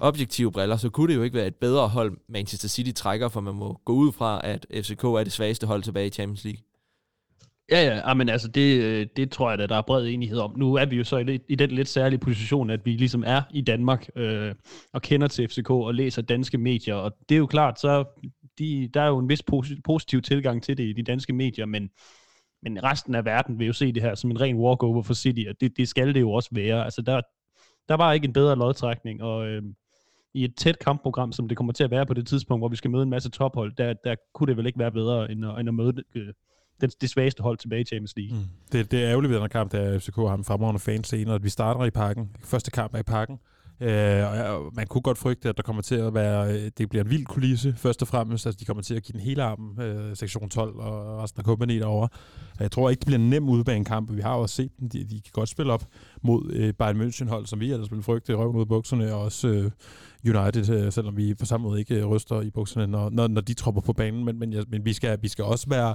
[0.00, 3.40] objektive briller, så kunne det jo ikke være et bedre hold, Manchester City trækker, for
[3.40, 6.62] man må gå ud fra, at FCK er det svageste hold tilbage i Champions League.
[7.70, 10.38] Ja, ja, ah, men altså det, øh, det tror jeg, da, der er bred enighed
[10.38, 10.58] om.
[10.58, 13.42] Nu er vi jo så i, i den lidt særlige position, at vi ligesom er
[13.50, 14.54] i Danmark øh,
[14.92, 18.04] og kender til FCK og læser danske medier, og det er jo klart, så
[18.58, 19.42] de, der er jo en vis
[19.84, 21.90] positiv tilgang til det i de danske medier, men,
[22.62, 25.44] men resten af verden vil jo se det her som en ren walkover for City,
[25.48, 26.84] og det, det skal det jo også være.
[26.84, 27.20] Altså der,
[27.88, 29.62] der var ikke en bedre lodtrækning, og øh,
[30.34, 32.76] i et tæt kampprogram, som det kommer til at være på det tidspunkt, hvor vi
[32.76, 35.60] skal møde en masse tophold, der, der kunne det vel ikke være bedre, end at,
[35.60, 36.32] end at møde øh,
[36.82, 38.38] det, det svageste hold tilbage i Champions League.
[38.38, 38.44] Mm.
[38.72, 41.44] Det, det er ærgerligt ved den kamp, der FCK har en fremragende fanscene, senere, at
[41.44, 42.30] vi starter i parken.
[42.44, 43.38] Første kamp er i parken.
[43.80, 47.04] Øh, og man kunne godt frygte, at der kommer til at være, øh, det bliver
[47.04, 48.46] en vild kulisse, først og fremmest.
[48.46, 51.44] Altså, de kommer til at give den hele armen, øh, sektion 12 og resten af
[51.44, 52.08] kompagni derovre.
[52.60, 54.12] Jeg tror ikke, det bliver en nem udbanekamp.
[54.12, 55.84] Vi har også set dem, de, de kan godt spille op
[56.22, 59.48] mod øh, Bayern München-hold, som vi ellers ville frygte, røven ud af bukserne, og også
[59.48, 59.70] øh,
[60.36, 63.54] United, øh, selvom vi på samme måde ikke ryster i bukserne, når, når, når de
[63.54, 64.24] tropper på banen.
[64.24, 65.94] Men, men, ja, men vi, skal, vi skal også være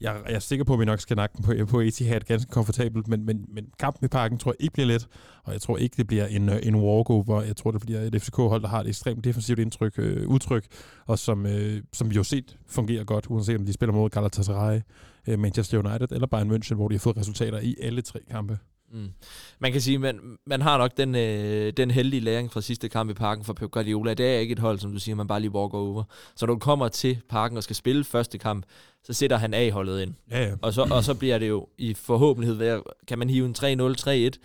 [0.00, 3.08] jeg, jeg er sikker på, at vi nok skal nakke på, på Etihad ganske komfortabelt,
[3.08, 5.08] men, men, men kampen i parken tror jeg ikke bliver let,
[5.44, 7.42] og jeg tror ikke, det bliver en, øh, en walkover.
[7.42, 10.66] Jeg tror, det bliver et FCK-hold, der har et ekstremt defensivt indtryk, øh, udtryk,
[11.06, 14.80] og som, øh, som vi jo set fungerer godt, uanset om de spiller mod Galatasaray,
[15.28, 18.58] øh, Manchester United eller Bayern München, hvor de har fået resultater i alle tre kampe.
[18.94, 19.10] Mm.
[19.58, 22.88] Man kan sige, at man, man har nok den, øh, den heldige læring fra sidste
[22.88, 24.14] kamp i parken for Pep Guardiola.
[24.14, 26.04] Det er ikke et hold, som du siger, man bare lige walker over.
[26.36, 28.64] Så når du kommer til parken og skal spille første kamp,
[29.04, 30.14] så sætter han A-holdet ind.
[30.30, 30.54] Ja, ja.
[30.62, 33.94] Og, så, og så bliver det jo i forhåbentlighed ved, kan man hive en 3-0,
[34.00, 34.38] 3-1,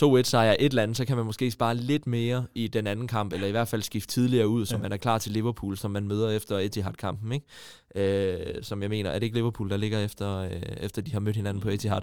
[0.00, 3.08] 2-1 sejr et eller andet, så kan man måske spare lidt mere i den anden
[3.08, 4.82] kamp, eller i hvert fald skifte tidligere ud, så ja.
[4.82, 7.46] man er klar til Liverpool, som man møder efter Etihad-kampen, ikke?
[7.94, 11.20] Øh, som jeg mener, er det ikke Liverpool, der ligger efter, øh, efter de har
[11.20, 12.00] mødt hinanden på Etihad?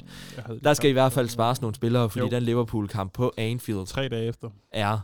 [0.64, 2.30] Der skal i hvert fald spares nogle spillere, fordi jo.
[2.30, 4.50] den Liverpool-kamp på Anfield Tre dage efter.
[4.72, 5.00] er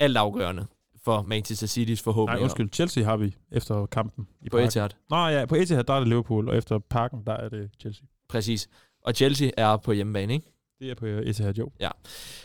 [0.00, 0.66] alt afgørende
[1.04, 2.36] for Manchester City's forhåbninger.
[2.36, 2.68] Nej, undskyld.
[2.72, 4.66] Chelsea har vi efter kampen i På parken.
[4.66, 4.90] Etihad.
[5.10, 8.04] Nå ja, på Etihad, der er det Liverpool, og efter parken, der er det Chelsea.
[8.28, 8.68] Præcis.
[9.04, 10.53] Og Chelsea er på hjemmebane, ikke?
[10.80, 11.70] Det er på Etihad, jo.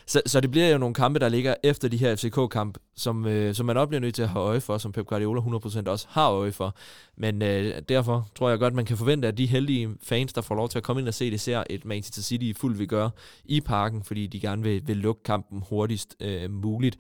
[0.06, 3.56] Så, så det bliver jo nogle kampe, der ligger efter de her FCK-kamp, som, øh,
[3.56, 6.06] som man også bliver nødt til at have øje for, som Pep Guardiola 100% også
[6.10, 6.76] har øje for.
[7.18, 10.56] Men øh, derfor tror jeg godt, man kan forvente, at de heldige fans, der får
[10.56, 12.86] lov til at komme ind og se det, ser et Manchester City i fuld vi
[12.86, 13.10] gør
[13.46, 16.98] i parken, fordi de gerne vil, vil lukke kampen hurtigst øh, muligt.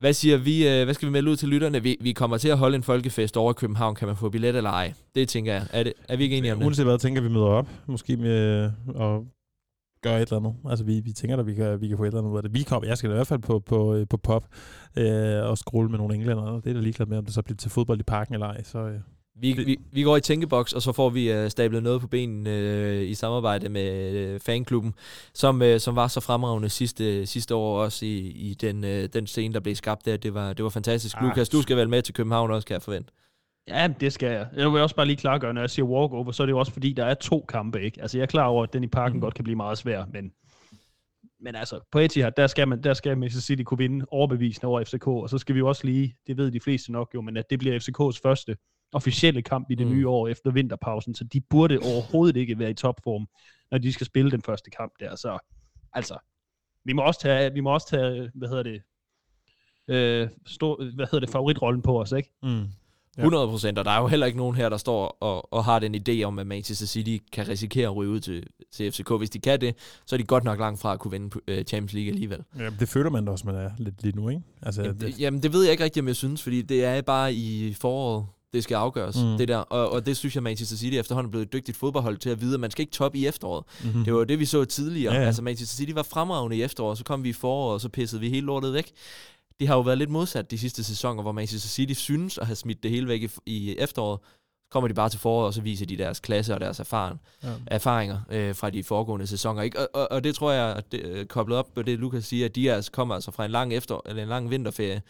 [0.00, 0.68] Hvad siger vi?
[0.68, 1.82] Øh, hvad skal vi melde ud til lytterne?
[1.82, 3.94] Vi, vi kommer til at holde en folkefest over i København.
[3.94, 4.92] Kan man få billet eller ej?
[5.14, 5.66] Det tænker jeg.
[5.72, 6.66] Er, det, er vi ikke enige om det?
[6.66, 7.68] Uanset hvad, tænker vi møder op.
[7.86, 9.20] Måske med at
[10.04, 10.54] gøre et eller andet.
[10.70, 12.42] Altså, vi, vi tænker, at vi kan, vi kan få et eller andet ud af
[12.42, 12.54] det.
[12.54, 14.44] Vi kommer, jeg skal i hvert fald på, på, øh, på pop
[14.96, 16.60] øh, og scrolle med nogle englænder.
[16.60, 18.62] Det er da ligeglad med, om det så bliver til fodbold i parken eller ej.
[18.62, 19.00] Så, øh.
[19.40, 22.46] Vi, vi, vi går i tænkeboks, og så får vi øh, stablet noget på benen
[22.46, 24.94] øh, i samarbejde med øh, fanklubben,
[25.34, 29.26] som, øh, som var så fremragende sidste, sidste år også i, i den, øh, den
[29.26, 30.16] scene, der blev skabt der.
[30.16, 31.16] Det var, det var fantastisk.
[31.16, 31.24] Ah.
[31.24, 33.12] Lukas, du skal vel med til København også, kan jeg forvente.
[33.68, 34.48] Ja, det skal jeg.
[34.56, 36.72] Jeg vil også bare lige klargøre, når jeg siger walkover, så er det jo også
[36.72, 38.02] fordi, der er to kampe, ikke?
[38.02, 39.20] Altså, jeg er klar over, at den i parken mm.
[39.20, 40.32] godt kan blive meget svær, men,
[41.40, 44.84] men altså, på Etihad, der skal, man, der skal Manchester City kunne vinde overbevisende over
[44.84, 47.36] FCK, og så skal vi jo også lige, det ved de fleste nok jo, men
[47.36, 48.56] at det bliver FCKs første
[48.92, 49.92] officielle kamp i det Mm.
[49.92, 53.26] nye år efter vinterpausen, så de burde overhovedet ikke være i topform,
[53.70, 55.16] når de skal spille den første kamp der.
[55.16, 55.38] Så
[55.92, 56.18] altså,
[56.84, 58.82] vi må også tage, vi må også tage hvad hedder det,
[59.88, 62.30] øh, stor, hvad hedder det, favoritrollen på os, ikke?
[62.42, 62.64] Mm.
[63.16, 63.22] Ja.
[63.22, 65.78] 100 procent, og der er jo heller ikke nogen her, der står og, og har
[65.78, 69.10] den idé om, at Manchester City kan risikere at ryge ud til, til FCK.
[69.18, 69.74] Hvis de kan det,
[70.06, 72.38] så er de godt nok langt fra at kunne vinde øh, Champions League alligevel.
[72.58, 74.42] Ja, det føler man da også, man er lidt lige nu, ikke?
[74.62, 77.00] Altså, Jamen det, jamen, det ved jeg ikke rigtig, om jeg synes, fordi det er
[77.02, 79.38] bare i foråret, det skal afgøres, Mm.
[79.38, 79.56] det der.
[79.56, 82.40] Og, og det synes jeg, Manchester City efterhånden er blevet et dygtigt fodboldhold til at
[82.40, 83.64] vide, at man skal ikke toppe i efteråret.
[83.84, 84.04] mm-hmm.
[84.04, 85.14] Det var jo det, vi så tidligere.
[85.14, 85.20] Ja.
[85.20, 85.26] ja.
[85.26, 88.20] Altså, Manchester City var fremragende i efteråret, så kom vi i foråret, og så pissede
[88.20, 88.92] vi hele lortet væk.
[89.60, 92.56] Det har jo været lidt modsat de sidste sæsoner, hvor Manchester City synes at have
[92.56, 94.20] smidt det hele væk i, i efteråret.
[94.64, 97.20] Så kommer de bare til foråret, og så viser de deres klasse og deres erfaring,
[97.42, 97.48] ja.
[97.66, 99.62] erfaringer øh, fra de foregående sæsoner.
[99.62, 99.80] Ikke?
[99.80, 102.44] Og, og, og det tror jeg, at det, øh, koblet op på det, Lukas siger,
[102.44, 105.02] at de altså kommer altså fra en lang, efter, eller en lang vinterferie,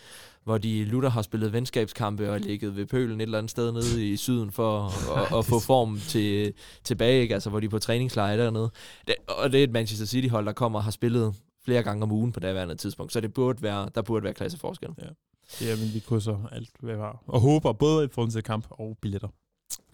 [0.45, 4.11] hvor de lutter har spillet venskabskampe og ligget ved pølen et eller andet sted nede
[4.11, 6.53] i syden for at, at, at få form til,
[6.85, 7.35] tilbage, ikke?
[7.35, 8.71] altså hvor de er på træningslejre dernede.
[9.07, 12.13] Det, og det er et Manchester City-hold, der kommer og har spillet flere gange om
[12.13, 14.89] ugen på daværende tidspunkt, så det burde være, der burde være klasseforskel.
[15.61, 17.23] Ja, men vi krydser alt, hvad vi har.
[17.27, 19.29] Og håber både i forhold til kamp og billetter.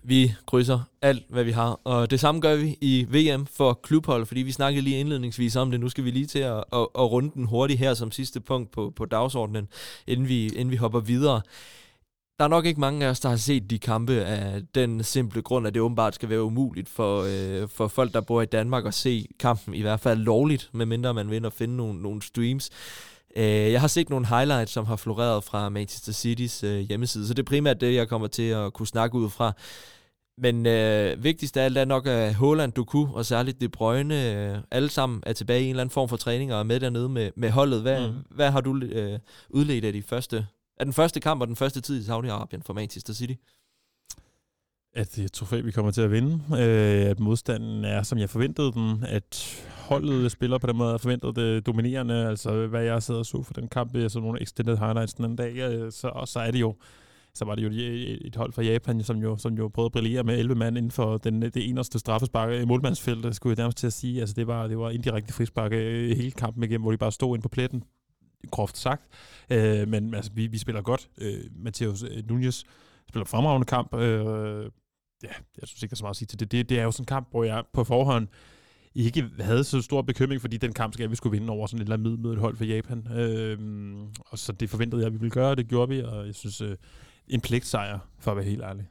[0.03, 1.81] Vi krydser alt, hvad vi har.
[1.85, 5.71] Og det samme gør vi i VM for klubhold, fordi vi snakkede lige indledningsvis om
[5.71, 5.81] det.
[5.81, 8.71] Nu skal vi lige til at, at, at runde den hurtigt her som sidste punkt
[8.71, 9.69] på, på dagsordenen,
[10.07, 11.41] inden vi, inden vi hopper videre.
[12.41, 15.43] Der er nok ikke mange af os, der har set de kampe af den simple
[15.43, 18.87] grund, at det åbenbart skal være umuligt for, øh, for folk, der bor i Danmark
[18.87, 22.23] at se kampen, i hvert fald lovligt, medmindre man vil ind og finde nogle, nogle
[22.23, 22.71] streams.
[23.37, 27.35] Øh, jeg har set nogle highlights, som har floreret fra Manchester Citys øh, hjemmeside, så
[27.35, 29.53] det er primært det, jeg kommer til at kunne snakke ud fra.
[30.39, 34.59] Men øh, vigtigst af alt er nok, at Haaland, Doku og særligt De Bruyne, øh,
[34.71, 37.09] alle sammen er tilbage i en eller anden form for træning og er med dernede
[37.09, 37.83] med, med holdet.
[37.83, 38.15] Hvad, mm.
[38.31, 39.19] hvad har du øh,
[39.51, 40.47] udledt af de første,
[40.81, 43.35] er den første kamp og den første tid i Saudi-Arabien for Manchester City?
[44.95, 46.43] At det er et trofæ, vi kommer til at vinde.
[46.53, 49.05] Øh, at modstanden er, som jeg forventede den.
[49.05, 52.29] At holdet spiller på den måde, jeg forventede det dominerende.
[52.29, 55.25] Altså, hvad jeg sad og så for den kamp, jeg så nogle extended highlights den
[55.25, 56.75] anden dag, øh, så, og så er det jo
[57.35, 57.71] så var det jo
[58.21, 60.91] et hold fra Japan, som jo, som jo prøvede at brillere med 11 mand inden
[60.91, 64.21] for den, det eneste straffespark øh, i målmandsfeltet, skulle jeg nærmest til at sige.
[64.21, 67.37] Altså, det var, det var indirekte frispark øh, hele kampen igennem, hvor de bare stod
[67.37, 67.85] ind på pletten
[68.51, 69.03] groft sagt.
[69.51, 71.09] Øh, men altså, vi, vi spiller godt.
[71.19, 72.63] Øh, Mateus øh, Nunez
[73.09, 73.95] spiller fremragende kamp.
[73.95, 74.71] Øh,
[75.23, 76.53] ja, jeg synes ikke, der er så meget at sige til det.
[76.53, 76.69] det.
[76.69, 78.29] Det er jo sådan en kamp, hvor jeg på forhånd
[78.95, 81.85] ikke havde så stor bekymring, fordi den kamp skal vi skulle vinde over sådan et
[81.85, 83.13] eller andet middel hold for Japan.
[83.13, 83.59] Øh,
[84.27, 86.35] og så det forventede jeg, at vi ville gøre, og det gjorde vi, og jeg
[86.35, 86.77] synes, øh,
[87.29, 88.89] en pligtsejr, for at være helt ærlig.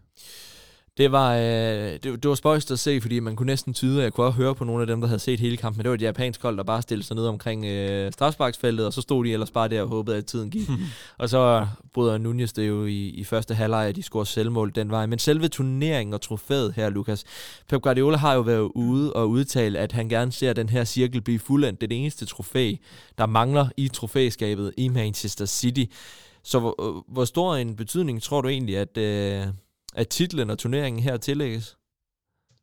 [0.99, 4.03] Det var, øh, det, det var spøjst at se, fordi man kunne næsten tyde, at
[4.03, 5.89] jeg kunne også høre på nogle af dem, der havde set hele kampen, men det
[5.89, 9.25] var et japansk hold, der bare stillede sig ned omkring øh, strafsparksfeltet, og så stod
[9.25, 10.69] de ellers bare der og håbede, at tiden gik.
[11.17, 14.91] og så bryder Nunez det jo i, i første halvleg, at de scorer selvmål den
[14.91, 15.05] vej.
[15.05, 17.23] Men selve turneringen og trofæet her, Lukas,
[17.69, 21.21] Pep Guardiola har jo været ude og udtale, at han gerne ser den her cirkel
[21.21, 21.81] blive fuldendt.
[21.81, 22.73] Det er det eneste trofæ,
[23.17, 25.83] der mangler i trofæskabet i Manchester City.
[26.43, 28.97] Så hvor, hvor stor en betydning tror du egentlig, at...
[28.97, 29.47] Øh,
[29.95, 31.77] at titlen og turneringen her tillægges?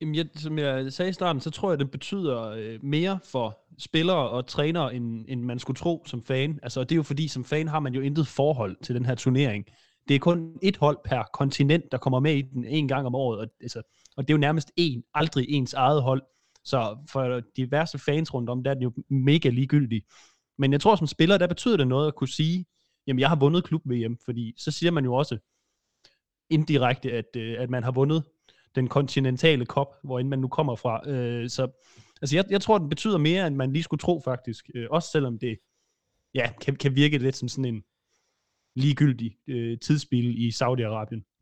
[0.01, 3.59] Jamen, jeg, som jeg sagde i starten, så tror jeg, det betyder øh, mere for
[3.79, 6.59] spillere og trænere, end, end man skulle tro som fan.
[6.62, 9.14] Altså, det er jo fordi, som fan har man jo intet forhold til den her
[9.14, 9.64] turnering.
[10.09, 13.14] Det er kun et hold per kontinent, der kommer med i den en gang om
[13.14, 13.83] året, og, altså,
[14.16, 16.22] og det er jo nærmest en, aldrig ens eget hold.
[16.64, 20.07] Så for diverse fans rundt om, der er det jo mega ligegyldigt.
[20.59, 22.66] Men jeg tror, som spiller, der betyder det noget at kunne sige,
[23.07, 25.39] jamen, jeg har vundet klub-VM, fordi så siger man jo også,
[26.51, 28.24] indirekte, at, øh, at man har vundet
[28.74, 31.11] den kontinentale kop, hvor end man nu kommer fra.
[31.11, 31.68] Øh, så
[32.22, 34.70] altså jeg, jeg tror, den betyder mere, end man lige skulle tro faktisk.
[34.74, 35.59] Øh, også selvom det
[36.34, 37.84] ja, kan, kan virke lidt som sådan en
[38.74, 41.36] ligegyldig øh, tidsspil i Saudi-Arabien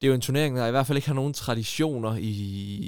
[0.00, 2.30] det er jo en turnering, der i hvert fald ikke har nogen traditioner i,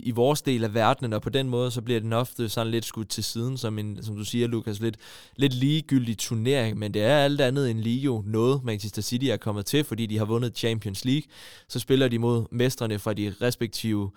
[0.04, 2.84] i vores del af verdenen, og på den måde, så bliver den ofte sådan lidt
[2.84, 4.96] skudt til siden, som, en, som du siger, Lukas, lidt,
[5.36, 9.36] lidt ligegyldig turnering, men det er alt andet end lige jo noget, Manchester City er
[9.36, 11.22] kommet til, fordi de har vundet Champions League.
[11.68, 14.10] Så spiller de mod mestrene fra de respektive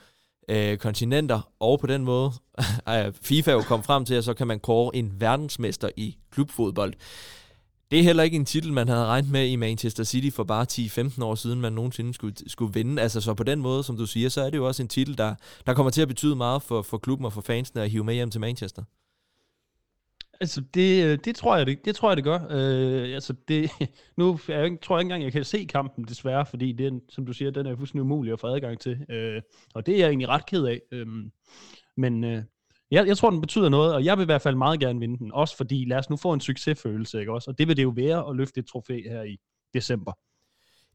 [0.49, 2.31] øh, kontinenter, og på den måde,
[2.89, 6.93] øh, FIFA jo kom frem til, at så kan man kåre en verdensmester i klubfodbold.
[7.93, 10.65] Det er heller ikke en titel, man havde regnet med i Manchester City for bare
[10.71, 13.01] 10-15 år siden, man nogensinde skulle, skulle vinde.
[13.01, 15.17] Altså så på den måde, som du siger, så er det jo også en titel,
[15.17, 15.35] der,
[15.65, 18.13] der kommer til at betyde meget for, for klubben og for fansene at hive med
[18.13, 18.83] hjem til Manchester.
[20.41, 22.39] Altså, det, øh, det, tror jeg, det, det tror jeg, det gør.
[22.49, 23.71] Øh, altså, det,
[24.17, 27.25] nu er jeg, tror jeg ikke engang, jeg kan se kampen, desværre, fordi den, som
[27.25, 29.05] du siger, den er fuldstændig umulig at få adgang til.
[29.09, 29.41] Øh,
[29.73, 30.81] og det er jeg egentlig ret ked af.
[30.91, 31.07] Øh,
[31.97, 32.43] men, øh,
[32.93, 35.17] jeg, jeg tror, den betyder noget, og jeg vil i hvert fald meget gerne vinde
[35.17, 35.31] den.
[35.31, 37.51] Også fordi, lad os nu få en succesfølelse, ikke også?
[37.51, 39.37] Og det vil det jo være at løfte et trofæ her i
[39.73, 40.13] december.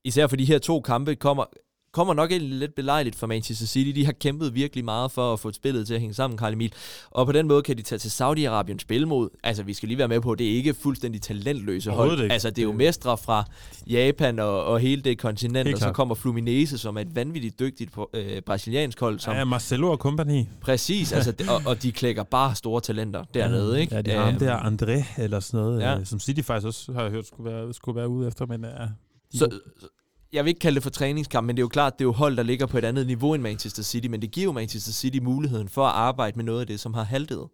[0.04, 1.44] Især for de her to kampe kommer
[1.92, 3.90] kommer nok lidt belejligt for Manchester City.
[3.90, 6.72] De har kæmpet virkelig meget for at få spillet til at hænge sammen, Karl Emil.
[7.10, 9.28] Og på den måde kan de tage til Saudi-Arabien spille mod.
[9.42, 12.22] Altså, vi skal lige være med på, at det er ikke fuldstændig talentløse hold.
[12.22, 12.32] Ikke.
[12.32, 13.44] Altså, det er jo mestre fra
[13.86, 17.60] Japan og, og hele det kontinent, Helt og så kommer Fluminense, som er et vanvittigt
[17.60, 19.18] dygtigt øh, brasiliansk hold.
[19.18, 20.44] Som, ja, Marcelo og company.
[20.60, 23.94] Præcis, altså, og, og de klækker bare store talenter dernede, ja, ikke?
[23.94, 25.98] Ja, det er ham der André, eller sådan noget, ja.
[25.98, 28.64] øh, som City faktisk også har jeg hørt skulle være, skulle være ude efter, men
[28.64, 28.86] ja.
[29.34, 29.58] Så,
[30.32, 32.12] jeg vil ikke kalde det for træningskamp, men det er jo klart, det er jo
[32.12, 34.92] hold, der ligger på et andet niveau end Manchester City, men det giver jo Manchester
[34.92, 37.48] City muligheden for at arbejde med noget af det, som har haltet.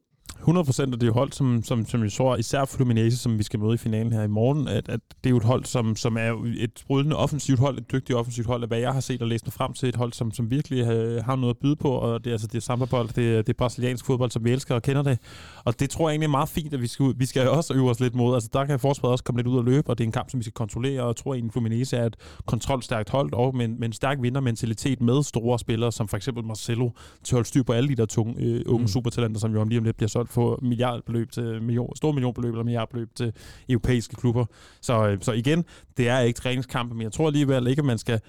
[0.45, 3.61] 100 procent, og det hold, som, som, som jeg tror, især Fluminense, som vi skal
[3.61, 6.17] møde i finalen her i morgen, at, at det er jo et hold, som, som
[6.17, 9.47] er et sprudlende offensivt hold, et dygtigt offensivt hold, hvad jeg har set og læst
[9.47, 10.87] mig frem til, et hold, som, som virkelig
[11.25, 13.53] har noget at byde på, og det altså det er samba-bold, det, er, det er
[13.59, 15.19] brasiliansk fodbold, som vi elsker og kender det,
[15.65, 17.91] og det tror jeg egentlig er meget fint, at vi skal, vi skal også øve
[17.91, 20.05] os lidt mod, altså der kan forsvaret også komme lidt ud og løbe, og det
[20.05, 22.17] er en kamp, som vi skal kontrollere, og jeg tror egentlig, Fluminense er et
[22.47, 26.91] kontrolstærkt hold, og med, med en stærk vindermentalitet med store spillere, som for eksempel Marcelo,
[27.25, 28.89] til at holde styr på alle de der tunge, øh, unge mm.
[28.89, 32.13] supertalenter, som jo om lige om lidt bliver solgt for få milliardbeløb til million, store
[32.13, 33.33] millionbeløb eller milliardbeløb til
[33.69, 34.45] europæiske klubber.
[34.81, 35.65] Så, øh, så igen,
[35.97, 38.21] det er ikke træningskampe, men jeg tror alligevel ikke, at man skal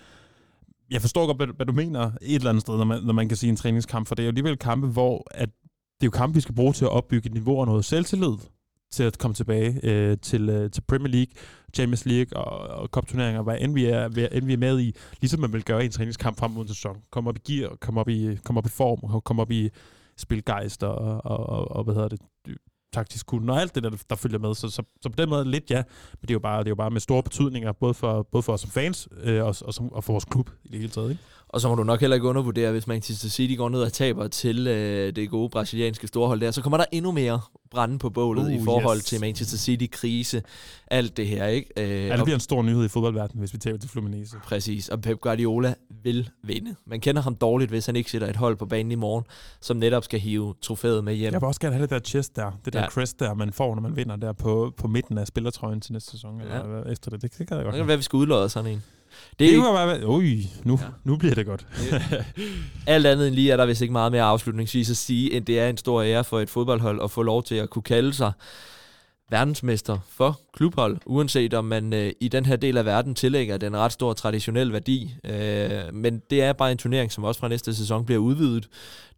[0.92, 3.28] jeg forstår godt, hvad, hvad du mener et eller andet sted, når man, når man
[3.28, 5.50] kan sige en træningskamp, for det er jo alligevel kampe, hvor at
[6.00, 8.38] det er jo kampe, vi skal bruge til at opbygge et niveau og noget selvtillid
[8.92, 11.34] til at komme tilbage øh, til, øh, til Premier League,
[11.74, 14.96] Champions League og, og Cup-turneringer, hvad end vi, er, hvad end vi er med i,
[15.22, 16.98] ligesom man vil gøre i en træningskamp frem mod en sæson.
[17.12, 19.70] Kom op i gear, kom op i, kom op i form, kom op i
[20.18, 22.20] spilgejst og, og, og, og, hvad hedder det,
[22.94, 24.56] taktisk kunde og alt det der, der følger med.
[24.56, 26.72] Så, så, så på den måde lidt ja, men det er jo bare, det er
[26.72, 29.74] jo bare med store betydninger, både for, både for os som fans øh, og, og,
[29.74, 31.10] som, og for vores klub i det hele taget.
[31.10, 31.24] Ikke?
[31.56, 34.28] Og så må du nok heller ikke undervurdere, hvis Manchester City går ned og taber
[34.28, 37.42] til øh, det gode brasilianske storhold der, så kommer der endnu mere
[37.72, 39.06] brænde på bålet uh, i forhold yes.
[39.06, 40.44] til Manchester City-krise,
[40.88, 41.70] alt det her, ikke?
[41.78, 44.38] Øh, ja, det bliver en stor nyhed i fodboldverdenen, hvis vi taber til Fluminense.
[44.44, 46.76] Præcis, og Pep Guardiola vil vinde.
[46.86, 49.26] Man kender ham dårligt, hvis han ikke sætter et hold på banen i morgen,
[49.62, 51.34] som netop skal hive trofæet med hjem.
[51.34, 52.90] Jeg vil også gerne have det der chest der, det der ja.
[52.90, 56.12] crest der, man får, når man vinder der på, på midten af spillertrøjen til næste
[56.12, 56.46] sæson, ja.
[56.46, 57.22] eller efter det.
[57.22, 57.74] Det, det kan jeg godt.
[57.74, 58.84] Det kan være, vi skal udlåde sådan en.
[59.40, 60.88] Det, det kunne bare Ui, nu, ja.
[61.04, 61.68] nu bliver det godt.
[62.88, 65.60] Alt andet end lige er der vist ikke meget mere afslutningsvis at sige, end det
[65.60, 68.32] er en stor ære for et fodboldhold at få lov til at kunne kalde sig
[69.30, 73.78] verdensmester for klubhold, uanset om man øh, i den her del af verden tillægger den
[73.78, 75.16] ret stor traditionel værdi.
[75.24, 78.70] Øh, men det er bare en turnering, som også fra næste sæson bliver udvidet.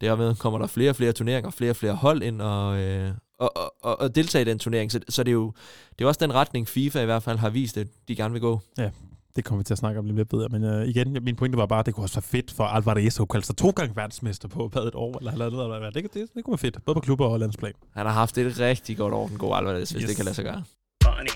[0.02, 3.52] Dermed kommer der flere og flere turneringer, flere og flere hold ind og, øh, og,
[3.82, 4.92] og, og deltage i den turnering.
[4.92, 5.54] Så, så det, er jo,
[6.00, 8.42] det er også den retning, FIFA i hvert fald har vist, at de gerne vil
[8.42, 8.62] gå.
[8.78, 8.90] Ja,
[9.36, 10.48] det kommer vi til at snakke om lidt mere bedre.
[10.50, 13.20] Men uh, igen, min pointe var bare, at det kunne også være fedt for Alvarez
[13.20, 15.92] at kalde sig to gange verdensmester på hvad, et år, eller halvandet, eller hvad.
[15.92, 17.74] Det, det, det kunne være fedt, både på klubber og landsplan.
[17.96, 20.08] Han har haft et rigtig godt år, den gode Alvarez, hvis Yes.
[20.10, 20.64] det kan lade sig gøre.
[21.06, 21.34] Bunny,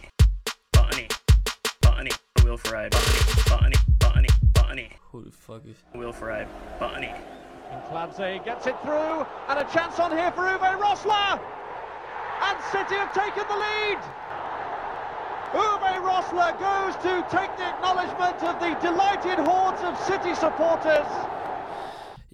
[0.77, 1.05] bunny,
[1.85, 2.13] bunny,
[2.45, 2.89] Will Ferrari,
[3.51, 4.29] bunny, bunny,
[5.13, 5.77] Who the fuck is...
[5.99, 6.45] Will Ferrari,
[6.79, 7.11] bunny.
[7.89, 9.17] Clancy gets it through,
[9.49, 11.31] and a chance on here for Uwe Rosler!
[12.47, 13.99] And City have taken the lead!
[15.53, 21.09] Uwe Rosler goes to take the acknowledgement of the delighted hordes of City supporters.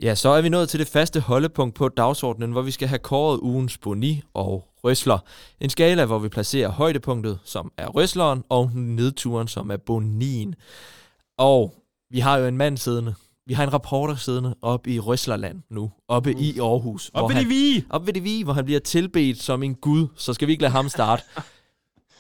[0.02, 3.00] Ja, så er vi nået til det faste holdepunkt på dagsordenen, hvor vi skal have
[3.00, 5.18] kåret ugens boni og røsler.
[5.62, 10.56] En skala, hvor vi placerer højdepunktet, som er røsleren, og nedturen, som er bonien.
[11.38, 11.74] Og
[12.12, 13.16] vi har jo en mand siddende.
[13.48, 17.12] Vi har en rapporter siddende oppe i Røslerland nu, oppe i Aarhus.
[17.14, 17.86] Op ved han- de vige!
[17.90, 20.08] Op ved det vi, hvor han bliver tilbedt som en gud.
[20.16, 21.24] Så skal vi ikke lade ham starte.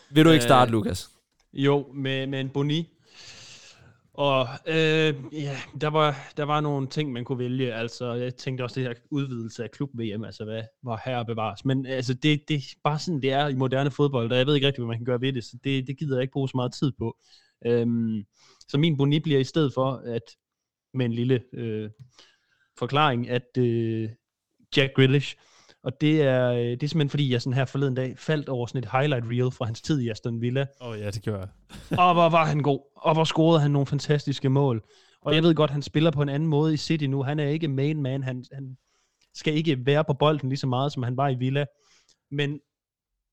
[0.09, 1.09] Vil du ikke starte, Øh, Lukas?
[1.53, 2.97] Jo, med, med en boni.
[4.13, 7.73] Og øh, ja, der var, der var nogle ting, man kunne vælge.
[7.73, 11.65] Altså, jeg tænkte også det her udvidelse af klub-VM, altså hvad var her bevares.
[11.65, 14.55] Men altså, det, det er bare sådan, det er i moderne fodbold, og jeg ved
[14.55, 16.49] ikke rigtig, hvad man kan gøre ved det, så det, det gider jeg ikke bruge
[16.49, 17.17] så meget tid på.
[17.65, 18.23] Øhm,
[18.69, 20.23] så min boni bliver i stedet for, at
[20.93, 21.89] med en lille øh,
[22.79, 24.09] forklaring, at øh,
[24.77, 25.35] Jack Grealish,
[25.83, 28.67] og det er, øh, det er simpelthen fordi, jeg sådan her forleden dag faldt over
[28.67, 31.39] sådan et highlight reel fra hans tid i Aston Villa, Åh oh, ja, det gjorde
[31.39, 31.49] jeg.
[31.99, 34.83] og hvor var han god, og hvor scorede han nogle fantastiske mål.
[35.21, 37.23] Og jeg ved godt, han spiller på en anden måde i City nu.
[37.23, 38.77] Han er ikke main man, han, han
[39.33, 41.65] skal ikke være på bolden lige så meget, som han var i Villa.
[42.31, 42.59] Men,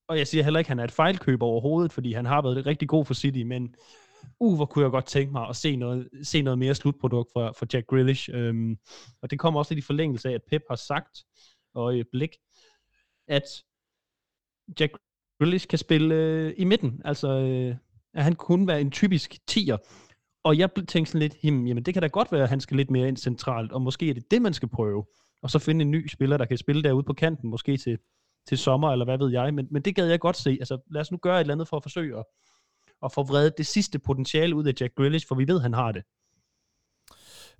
[0.09, 2.66] og jeg siger heller ikke, at han er et fejlkøb overhovedet, fordi han har været
[2.66, 3.74] rigtig god for City, men
[4.40, 7.51] uh, hvor kunne jeg godt tænke mig at se noget, se noget mere slutprodukt fra,
[7.51, 8.30] fra Jack Grealish.
[8.32, 8.76] Øhm,
[9.22, 11.18] og det kommer også lidt i forlængelse af, at Pep har sagt,
[11.75, 12.31] og et blik,
[13.29, 13.43] at
[14.81, 14.93] Jack
[15.39, 17.03] Grealish kan spille øh, i midten.
[17.05, 17.77] Altså, øh,
[18.14, 19.77] at han kunne være en typisk tier.
[20.45, 22.77] Og jeg tænkte sådan lidt, "Jamen, jamen det kan da godt være, at han skal
[22.77, 25.05] lidt mere ind centralt, og måske er det det, man skal prøve.
[25.43, 27.99] Og så finde en ny spiller, der kan spille derude på kanten, måske til,
[28.49, 29.55] til sommer, eller hvad ved jeg.
[29.55, 30.51] Men, men det gad jeg godt se.
[30.51, 32.25] Altså, lad os nu gøre et eller andet for at forsøge at,
[33.05, 35.93] at få vredet det sidste potentiale ud af Jack Grealish, for vi ved, han har
[35.93, 36.03] det.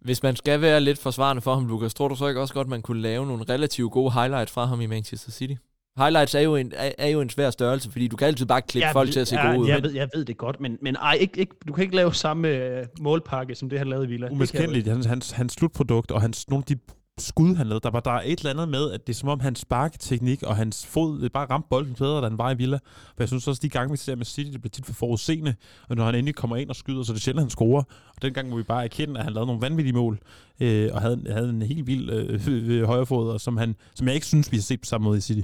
[0.05, 2.69] Hvis man skal være lidt forsvarende for ham, Lukas, tror du så ikke også godt,
[2.69, 5.55] man kunne lave nogle relativt gode highlights fra ham i Manchester City?
[5.99, 8.63] Highlights er jo en, er, er jo en svær størrelse, fordi du kan altid bare
[8.63, 9.69] klippe folk til at se ja, gode ud.
[9.69, 12.15] Jeg ved, jeg ved det godt, men, men ej, ikke, ikke, du kan ikke lave
[12.15, 14.27] samme øh, målpakke, som det han lavede i Villa.
[14.27, 16.83] Jeg Umiskendeligt, hans, hans, hans slutprodukt og hans, nogle af de
[17.19, 19.29] skud, han lavede, der var der er et eller andet med, at det er som
[19.29, 22.57] om hans sparketeknik og hans fod det bare ramte bolden bedre, da han var i
[22.57, 22.79] Villa.
[22.87, 25.55] For jeg synes også, de gange, vi ser med City, det bliver tit for forudseende,
[25.89, 27.83] og når han endelig kommer ind og skyder, så er det sjældent, han scorer.
[28.17, 30.19] Og den gang må vi bare erkende, at han lavede nogle vanvittige mål,
[30.61, 34.27] øh, og havde, havde en helt vild øh, højrefod, og som, han, som jeg ikke
[34.27, 35.43] synes, vi har set på samme måde i City.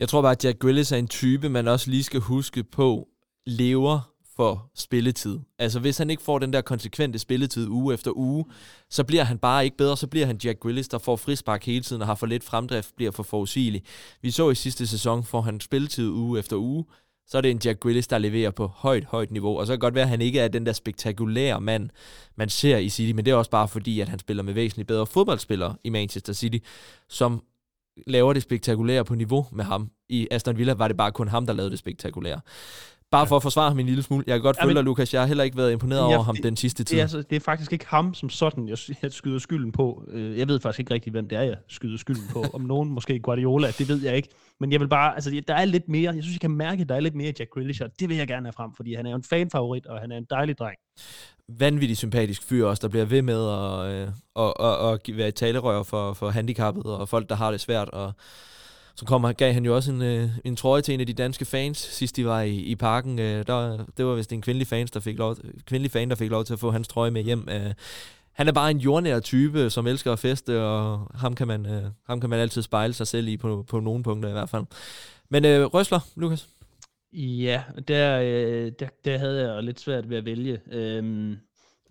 [0.00, 3.08] Jeg tror bare, at Jack Grealish er en type, man også lige skal huske på,
[3.46, 5.38] lever for spilletid.
[5.58, 8.44] Altså hvis han ikke får den der konsekvente spilletid uge efter uge,
[8.90, 11.82] så bliver han bare ikke bedre, så bliver han Jack Grealish, der får frispark hele
[11.82, 13.82] tiden og har for lidt fremdrift, bliver for forudsigelig.
[14.22, 16.84] Vi så i sidste sæson, får han spilletid uge efter uge,
[17.26, 19.58] så er det en Jack Grealish, der leverer på højt, højt niveau.
[19.58, 21.90] Og så kan godt være, at han ikke er den der spektakulære mand,
[22.36, 24.88] man ser i City, men det er også bare fordi, at han spiller med væsentligt
[24.88, 26.58] bedre fodboldspillere i Manchester City,
[27.08, 27.42] som
[28.06, 29.90] laver det spektakulære på niveau med ham.
[30.08, 32.40] I Aston Villa var det bare kun ham, der lavede det spektakulære.
[33.14, 34.24] Bare for at forsvare ham en lille smule.
[34.26, 35.14] Jeg kan godt Ja, følge dig, Lukas.
[35.14, 36.96] Jeg har heller ikke været imponeret Ja, over ham det- den sidste tid.
[36.96, 40.04] Det er, altså, det er faktisk ikke ham som sådan, jeg, jeg skyder skylden på.
[40.10, 42.44] Øh, Jeg ved faktisk ikke rigtig, hvem det er, jeg skyder skylden på.
[42.54, 44.28] Om nogen måske Guardiola, det ved jeg ikke.
[44.60, 46.88] Men jeg vil bare, altså der er lidt mere, jeg synes, jeg kan mærke, at
[46.88, 49.06] der er lidt mere Jack Grealish, og det vil jeg gerne have frem, fordi han
[49.06, 50.76] er jo en fanfavorit, og han er en dejlig dreng.
[51.48, 55.34] vanvittig sympatisk fyr også, der bliver ved med at, øh, at, at, at være et
[55.34, 57.88] talerør for, for handicappet og folk, der har det svært.
[57.88, 58.12] Og
[58.96, 61.44] så kommer, gav han jo også en, øh, en trøje til en af de danske
[61.44, 63.18] fans, sidst de var i, i parken.
[63.18, 65.36] Øh, der, det var vist en kvindelig, fans, der fik lov,
[65.66, 67.48] kvindelig fan, der fik lov til at få hans trøje med hjem.
[67.50, 67.74] Øh,
[68.32, 71.82] han er bare en jordnær type, som elsker at feste, og ham kan man, øh,
[72.06, 74.64] ham kan man altid spejle sig selv i på, på nogle punkter i hvert fald.
[75.28, 76.48] Men øh, Røsler, Lukas?
[77.12, 80.60] Ja, der, øh, der, der havde jeg lidt svært ved at vælge.
[80.72, 81.36] Øhm,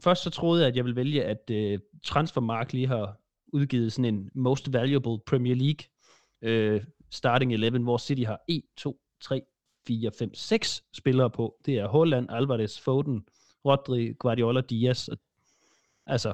[0.04, 3.20] først så troede jeg, at jeg ville vælge, at øh, Transfermark lige har
[3.54, 5.86] udgivet sådan en Most Valuable Premier League
[6.44, 6.82] øh,
[7.12, 9.42] Starting 11, hvor City har 1, 2, 3,
[9.88, 11.56] 4, 5, 6 spillere på.
[11.66, 13.24] Det er Holland, Alvarez, Foden,
[13.66, 15.08] Rodri, Guardiola, Diaz.
[15.08, 15.18] Og,
[16.08, 16.34] altså,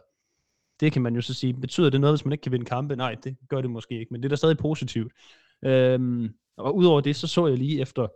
[0.80, 1.54] det kan man jo så sige.
[1.54, 2.96] Betyder det noget, hvis man ikke kan vinde kampe?
[2.96, 5.12] Nej, det gør det måske ikke, men det er da stadig positivt.
[5.66, 8.08] Øhm, Og udover det, så så jeg lige efter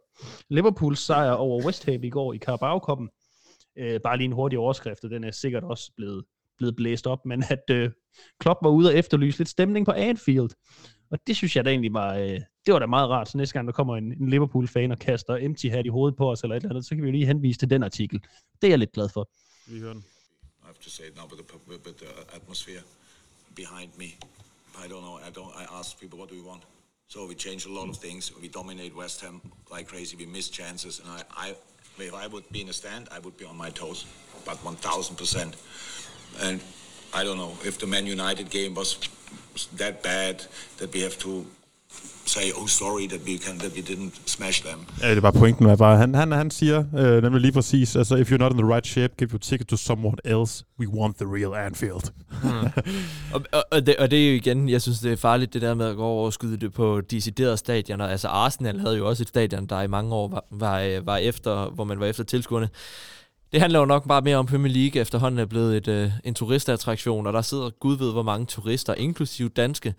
[0.53, 3.09] Liverpools sejr over West Ham i går i Carabao-koppen,
[3.77, 6.23] øh, bare lige en hurtig overskrift, og den er sikkert også blevet,
[6.57, 7.91] blevet blæst op, men at øh,
[8.39, 10.49] Klopp var ude og efterlyse lidt stemning på Anfield.
[11.14, 13.53] Og det synes jeg da egentlig var, øh, det var da meget rart, så næste
[13.53, 16.55] gang der kommer en, en Liverpool-fan og kaster empty hat i hovedet på os eller
[16.55, 18.20] et eller andet, så kan vi jo lige henvise til den artikel.
[18.61, 19.30] Det er jeg lidt glad for.
[19.68, 20.03] Vi hører den.
[20.64, 22.82] I have to say it now, but the, but but the atmosphere
[23.55, 24.09] behind me,
[24.84, 25.16] I don't know.
[25.28, 25.53] I don't.
[25.64, 26.64] I asked people, what do we want?
[27.14, 28.22] So we changed a lot of things.
[28.41, 29.36] We dominate West Ham
[29.76, 30.14] like crazy.
[30.24, 31.47] We miss chances, and I, I,
[32.09, 33.99] if I would be in a stand, I would be on my toes,
[34.47, 35.51] but one thousand percent.
[36.45, 36.57] And
[37.16, 38.99] I don't know if the Man United game was
[39.78, 40.36] that bad
[40.80, 41.45] that we have to
[42.26, 44.80] say, oh, sorry that we can that we didn't smash them.
[45.01, 45.68] Ja, det var pointen.
[45.68, 48.57] Var bare, han, han, han siger øh, nemlig lige præcis, altså, if you're not in
[48.57, 50.66] the right shape, give your ticket to someone else.
[50.80, 52.11] We want the real Anfield.
[53.34, 55.61] Og, og, og, det, og det er jo igen, jeg synes, det er farligt, det
[55.61, 58.07] der med at gå over og skyde det på deciderede stadioner.
[58.07, 61.18] Altså Arsenal havde jo også et stadion, der i mange år var, var, øh, var
[61.18, 62.70] efter, hvor man var efter tilskuerne.
[63.53, 66.33] Det handler jo nok bare mere om Premier League efterhånden er blevet et, øh, en
[66.33, 69.93] turistattraktion, og der sidder gud ved hvor mange turister, inklusive danske,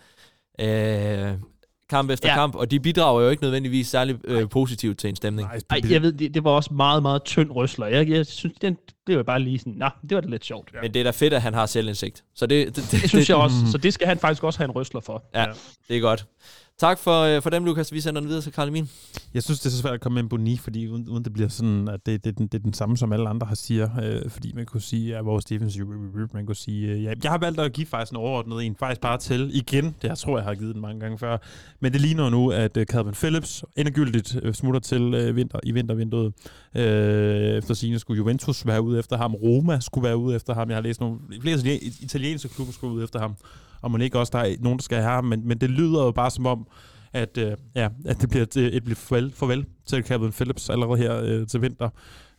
[0.60, 1.32] øh,
[1.90, 2.32] kamp efter ja.
[2.32, 2.40] Ja.
[2.40, 5.48] kamp, og de bidrager jo ikke nødvendigvis særlig øh, positivt til en stemning.
[5.48, 7.86] Nej, Ej, jeg ved, det, det var også meget, meget tynd røsler.
[7.86, 8.76] Jeg, jeg synes, den
[9.06, 10.70] blev jeg bare lige sådan, nah, det var da lidt sjovt.
[10.74, 10.78] Ja.
[10.82, 12.24] Men det er da fedt, at han har selvindsigt.
[12.34, 14.64] Så det, det, det, Det synes jeg også, så det skal han faktisk også have
[14.64, 15.24] en røsler for.
[15.34, 15.46] Ja,
[15.88, 16.26] det er godt.
[16.78, 17.92] Tak for, øh, for dem, Lukas.
[17.92, 18.90] Vi sender den videre til Karl Emil.
[19.34, 21.32] Jeg synes, det er så svært at komme med en boni, fordi uden, uden det
[21.32, 23.88] bliver sådan, at det, det, det, det er den samme, som alle andre har siger.
[24.02, 25.86] Øh, fordi man kunne sige, at vores defensive,
[26.34, 29.00] man kunne sige, øh, ja, jeg har valgt at give faktisk en overordnet en, faktisk
[29.00, 29.84] bare til igen.
[29.84, 31.38] Det jeg tror jeg har givet den mange gange før.
[31.80, 35.72] Men det ligner nu, at øh, Calvin Phillips endegyldigt øh, smutter til øh, vinter, i
[35.72, 36.32] vintervinduet.
[36.74, 39.34] Øh, efter sine skulle Juventus være ude efter ham.
[39.34, 40.68] Roma skulle være ude efter ham.
[40.68, 43.36] Jeg har læst nogle, flere italienske klubber skulle ude efter ham.
[43.84, 45.24] Og man ikke også, der er nogen, der skal have ham.
[45.24, 46.66] Men, men det lyder jo bare som om,
[47.12, 50.98] at, øh, ja, at det bliver et, et bliver farvel, farvel til Calvin Phillips allerede
[50.98, 51.88] her øh, til vinter.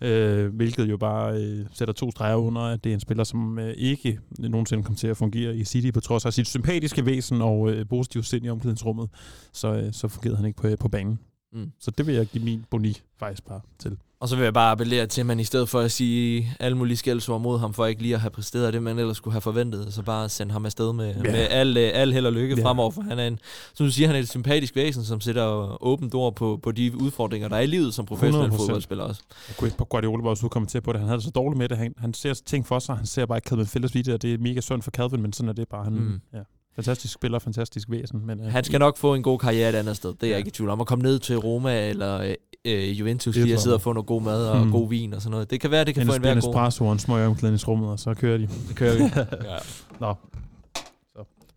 [0.01, 3.59] Øh, hvilket jo bare øh, sætter to streger under, at det er en spiller, som
[3.59, 7.41] øh, ikke nogensinde kommer til at fungere i City, på trods af sit sympatiske væsen
[7.41, 9.09] og øh, positive sind i omklædningsrummet,
[9.53, 11.19] så, øh, så fungerede han ikke på, på banen.
[11.53, 11.71] Mm.
[11.79, 13.97] Så det vil jeg give min boni faktisk bare til.
[14.25, 16.77] Og så vil jeg bare appellere til, at man i stedet for at sige alle
[16.77, 19.41] mulige skældsord mod ham, for ikke lige at have præsteret det, man ellers skulle have
[19.41, 21.21] forventet, så bare sende ham afsted med, yeah.
[21.21, 22.63] med al, øh, al held og lykke yeah.
[22.65, 23.39] fremover, for han er en,
[23.73, 26.97] som du siger, han er et sympatisk væsen, som sætter åbent ord på, på de
[27.01, 28.57] udfordringer, der er i livet som professionel 100%.
[28.57, 29.21] fodboldspiller også.
[29.49, 30.99] Jeg kunne ikke på Guardiola var også kommentere på det.
[30.99, 31.77] Han havde det så dårligt med det.
[31.77, 32.95] Han, han ser ting for sig.
[32.97, 35.33] Han ser bare ikke Calvin Phillips det, og det er mega synd for Calvin, men
[35.33, 35.83] sådan er det bare.
[35.83, 35.99] Han, Mm.
[35.99, 36.21] mm.
[36.33, 36.39] ja.
[36.75, 38.25] Fantastisk spiller, fantastisk væsen.
[38.25, 40.33] Men, øh, Han skal nok få en god karriere et andet sted, det er jeg
[40.33, 40.37] Ja.
[40.37, 40.81] ikke i tvivl om.
[40.81, 44.21] At komme ned til Roma eller øh, Juventus lige at sidde og få noget god
[44.21, 44.71] mad og Mm.
[44.71, 45.51] god vin og sådan noget.
[45.51, 46.49] Det kan være, det kan en, få en hver en god.
[46.49, 48.47] espresso og en smøg i omklædningsrummet, og så kører de.
[48.67, 49.03] Det kører vi.
[49.49, 49.55] ja.
[49.99, 50.13] Nå.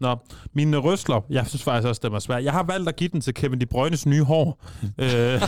[0.00, 0.16] Nå,
[0.52, 2.44] mine røsler, jeg synes faktisk også, det var svært.
[2.44, 4.64] Jeg har valgt at give den til Kevin De Bruynes nye hår.
[5.04, 5.42] øh,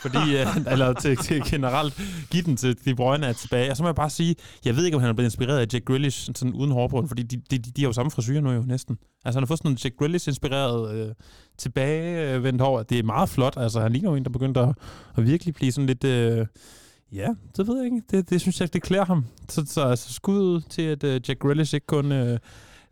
[0.00, 3.70] fordi, øh, eller til, til generelt, give den til De Bruyne er tilbage.
[3.70, 5.66] Og så må jeg bare sige, jeg ved ikke, om han er blevet inspireret af
[5.72, 8.52] Jack Grealish, sådan uden hårbrun, fordi de, de, de, de har jo samme frisyr nu
[8.52, 8.98] jo næsten.
[9.24, 11.14] Altså han har fået sådan en Jack Grealish-inspireret øh,
[11.58, 12.82] tilbagevendt hår.
[12.82, 13.54] Det er meget flot.
[13.56, 14.74] Altså han ligner jo en, der begyndte at,
[15.16, 16.04] at virkelig blive sådan lidt...
[16.04, 16.46] Øh,
[17.12, 18.02] Ja, det ved jeg ikke.
[18.10, 19.24] Det, det synes jeg, det klæder ham.
[19.48, 22.36] Så, så altså, skud ud til, at uh, Jack Grealish ikke kun uh,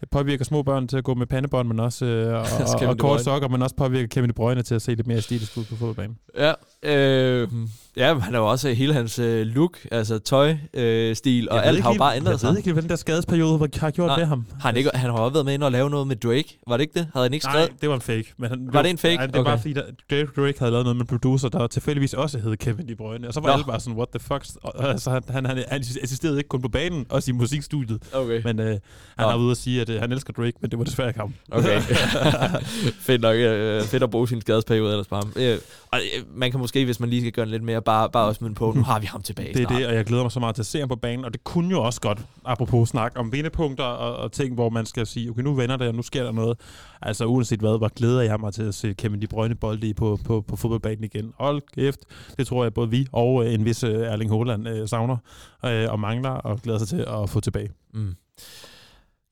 [0.07, 3.21] påvirker små børn til at gå med pandebånd, men også uh, og, og, og kort
[3.21, 5.77] sokker, men også påvirker Kevin De Bruyne til at se lidt mere æstetisk ud på
[5.77, 6.19] fodboldbanen.
[6.39, 6.53] Ja,
[6.83, 7.49] øh,
[7.97, 11.65] ja, han har jo også hele hans øh, look, altså tøjstil, øh, stil, og Jeg
[11.65, 12.51] alt har jo bare ændret jeg sig.
[12.51, 14.19] ved ikke, hvad den der skadesperiode har gjort Nej.
[14.19, 14.47] ved ham.
[14.61, 16.77] Har han, ikke, han har også været med ind og lave noget med Drake, var
[16.77, 17.09] det ikke det?
[17.13, 17.69] Havde han ikke skrevet?
[17.69, 18.33] Nej, det var en fake.
[18.37, 19.17] Men han, Var det en fake?
[19.17, 19.51] Nej, det var Okay.
[19.51, 22.89] bare fordi, der, Drake, havde lavet noget med en producer, der tilfældigvis også hed Kevin
[22.89, 23.29] De Bruyne.
[23.29, 23.53] Og så var Nå.
[23.53, 24.45] alle bare sådan, what the fuck?
[24.63, 28.03] Og, altså, han, han, han, han assisterede ikke kun på banen, også i musikstudiet.
[28.13, 28.41] Okay.
[28.45, 28.81] Men øh, han
[29.19, 29.25] Nå.
[29.29, 31.35] har ude at sige, at øh, han elsker Drake, men det var desværre ikke ham.
[31.51, 31.81] Okay.
[33.07, 33.37] fedt nok.
[33.37, 35.33] Øh, fedt at bruge sin skadesperiode ellers på ham.
[35.37, 35.59] Øh,
[35.91, 38.27] og øh, man kan måske, hvis man lige skal gøre den lidt mere, bare, bare
[38.27, 39.79] også minde på, nu har vi ham tilbage Det er snart.
[39.79, 41.45] det, og jeg glæder mig så meget til at se ham på banen, og det
[41.45, 45.31] kunne jo også godt, apropos snak om vendepunkter og, og ting, hvor man skal sige,
[45.31, 46.61] okay, nu vender det, og nu sker der noget.
[47.03, 49.93] Altså uanset hvad, hvor glæder jeg mig til at se Kevin De Bruyne bolde i
[49.95, 51.33] på, på, på fodboldbanen igen.
[51.39, 52.01] Hold kæft,
[52.39, 55.17] det tror jeg både vi og øh, en vis øh, Erling Haaland øh, savner
[55.65, 57.71] øh, og mangler, og glæder sig til at få tilbage.
[57.95, 58.15] Mm.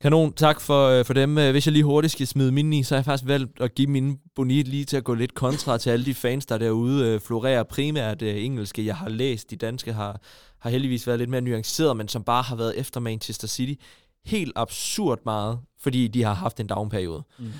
[0.06, 1.38] Kanon, tak for, øh, for dem.
[1.38, 3.74] Øh, Hvis jeg lige hurtigt skal smide mine i, så har jeg faktisk valgt at
[3.74, 7.06] give mine bonit lige til at gå lidt kontra til alle de fans, der derude
[7.06, 8.86] øh, florerer primært engelske.
[8.86, 10.20] Jeg har læst, de danske har,
[10.58, 13.82] har heldigvis været lidt mere nuanceret, men som bare har været efter Manchester City
[14.26, 17.22] helt absurd meget, fordi de har haft en downperiode.
[17.38, 17.52] Mm.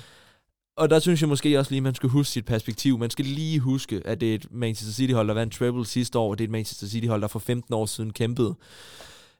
[0.77, 2.99] Og der synes jeg måske også lige, man skal huske sit perspektiv.
[2.99, 6.29] Man skal lige huske, at det er et Manchester City-hold, der vandt treble sidste år,
[6.29, 8.55] og det er et Manchester City-hold, der for 15 år siden kæmpede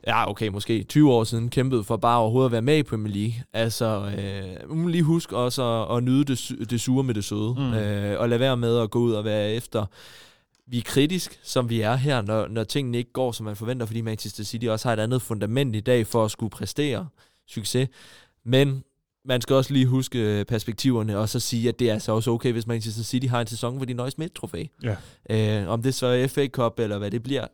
[0.08, 3.14] ja okay, måske 20 år siden kæmpede for bare overhovedet at være med i Premier
[3.14, 3.44] League.
[3.54, 7.74] Altså, øh, lige huske også at, at nyde det, det sure med det søde, mm.
[7.74, 9.86] øh, og lade være med at gå ud og være efter
[10.68, 13.86] vi er kritisk, som vi er her, når, når tingene ikke går, som man forventer,
[13.86, 17.08] fordi Manchester City også har et andet fundament i dag for at skulle præstere
[17.48, 17.90] succes.
[18.46, 18.84] Men
[19.26, 22.52] man skal også lige huske perspektiverne, og så sige, at det er altså også okay,
[22.52, 24.64] hvis Manchester City har en sæson, hvor de nøjes med et trofæ.
[24.84, 24.96] Ja.
[25.30, 27.48] Øh, om det så er FA Cup, eller hvad det bliver.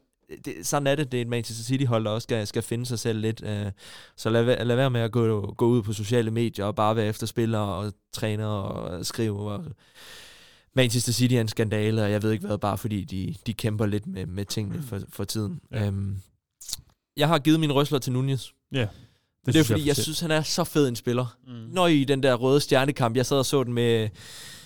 [0.45, 2.99] Det, sådan er det, det er et Manchester City-hold, der også skal, skal finde sig
[2.99, 3.43] selv lidt.
[3.45, 3.65] Øh,
[4.17, 7.05] så lad, lad være med at gå, gå ud på sociale medier og bare være
[7.07, 9.51] efter spillere og træner og skrive.
[9.51, 9.63] Og
[10.75, 13.85] Manchester City er en skandale, og jeg ved ikke hvad, bare fordi de, de kæmper
[13.85, 15.59] lidt med, med tingene for, for tiden.
[15.71, 15.85] Ja.
[15.87, 16.15] Øhm,
[17.17, 18.47] jeg har givet min røsler til Nunez.
[18.71, 18.79] Ja.
[18.79, 18.89] Det,
[19.45, 21.37] det er synes fordi, jeg, fortæ- synes, han er så fed en spiller.
[21.47, 21.53] Mm.
[21.53, 24.09] Når i den der røde stjernekamp, jeg sad og så den med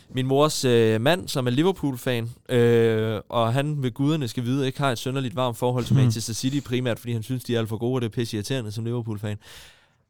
[0.10, 4.80] min mors øh, mand, som er Liverpool-fan, øh, og han ved guderne skal vide, ikke
[4.80, 6.04] har et sønderligt varmt forhold til Mhm.
[6.04, 8.38] Manchester City, primært fordi han synes, de er alt for gode, og det er pisse
[8.38, 9.38] irriterende som Liverpool-fan.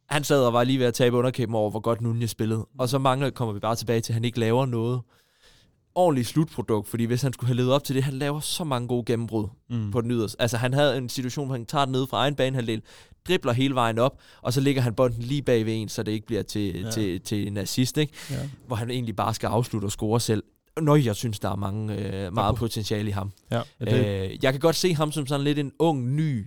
[0.09, 2.67] Han sad og var lige ved at tabe underkæben over, hvor godt Nunez spillede.
[2.79, 5.01] Og så mangler, kommer vi bare tilbage til, at han ikke laver noget
[5.97, 8.87] ordentligt slutprodukt, fordi hvis han skulle have levet op til det, han laver så mange
[8.87, 9.91] gode gennembrud Mm.
[9.91, 10.41] på den yderste.
[10.41, 12.81] Altså han havde en situation, hvor han tager den ned fra egen banehalvdel,
[13.27, 16.11] dribler hele vejen op, og så ligger han bolden lige bag ved en, så det
[16.11, 16.91] ikke bliver til, Ja.
[16.91, 18.13] til, til en assist, ikke?
[18.31, 18.35] Ja.
[18.67, 20.43] hvor han egentlig bare skal afslutte og score selv.
[20.81, 23.31] Nå, jeg synes, der er mange, øh, meget potentiale i ham.
[23.51, 26.45] Ja, ja, det, Øh, jeg kan godt se ham som sådan lidt en ung, ny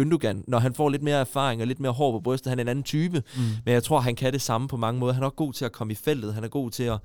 [0.00, 2.50] Gündogan, når han får lidt mere erfaring og lidt mere hår på brystet.
[2.50, 3.42] Han er en anden type, mm.
[3.64, 5.12] men jeg tror, han kan det samme på mange måder.
[5.12, 6.34] Han er også god til at komme i feltet.
[6.34, 6.98] Han er god til at,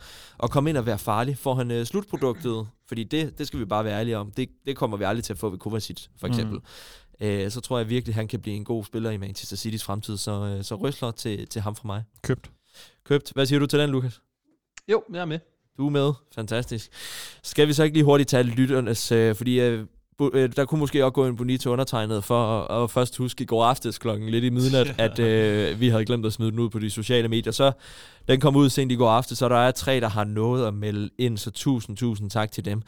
[0.43, 1.37] at komme ind og være farlig.
[1.37, 4.77] Får han øh, slutproduktet, fordi det, det skal vi bare være ærlige om, det, det
[4.77, 6.57] kommer vi aldrig til at få ved Kovacic, for eksempel.
[6.57, 7.25] Mm.
[7.25, 10.17] Øh, så tror jeg virkelig, han kan blive en god spiller i Manchester City's fremtid.
[10.17, 12.03] Så, øh, så røsler til, til ham fra mig.
[12.23, 12.51] købt.
[13.05, 13.31] Købt.
[13.35, 14.21] Hvad siger du til den, Lukas?
[14.87, 15.39] Jo, jeg er med.
[15.77, 16.13] Du er med.
[16.35, 16.89] Fantastisk.
[17.43, 19.85] Skal vi så ikke lige hurtigt tage lytternes, øh, fordi øh, øh,
[20.27, 23.65] der kunne måske også gå en bonito undertegnet for at, at først huske i går
[23.65, 26.79] aftes klokken lidt i midnat, at øh, vi havde glemt at smide den ud på
[26.79, 27.53] de sociale medier.
[27.53, 27.71] Så
[28.27, 30.73] den kom ud sent i går aftes, så der er tre, der har noget at
[30.73, 32.81] melde ind, så tusind, tusind tak til dem.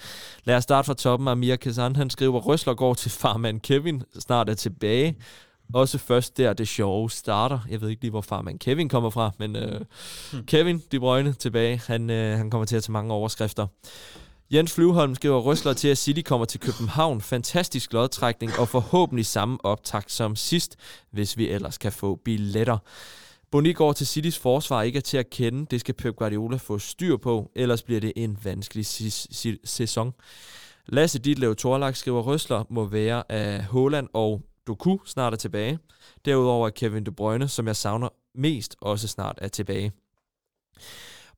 [0.43, 1.27] Lad os starte fra toppen.
[1.27, 5.17] Amir Kazan, han skriver, Røsler går til farmand Kevin, snart er tilbage.
[5.73, 7.59] Også først der, det sjove starter.
[7.69, 9.81] Jeg ved ikke lige, hvor farmand Kevin kommer fra, men øh,
[10.31, 10.45] hmm.
[10.45, 11.81] Kevin De Bruyne tilbage.
[11.87, 13.67] Han, øh, han kommer til at tage mange overskrifter.
[14.53, 17.21] Jens Flyvholm skriver røsler til, at City kommer til København.
[17.21, 20.75] Fantastisk lodtrækning og forhåbentlig samme optakt som sidst,
[21.11, 22.77] hvis vi ellers kan få billetter.
[23.51, 25.65] Boni går til Citys forsvar ikke er til at kende.
[25.71, 28.85] Det skal Pep Guardiola få styr på, ellers bliver det en vanskelig
[29.63, 30.13] sæson.
[30.85, 35.79] Lasse Ditlev Torlak skriver, røsler må være af Håland og Doku snart er tilbage.
[36.25, 39.91] Derudover er Kevin De Bruyne, som jeg savner mest, også snart er tilbage.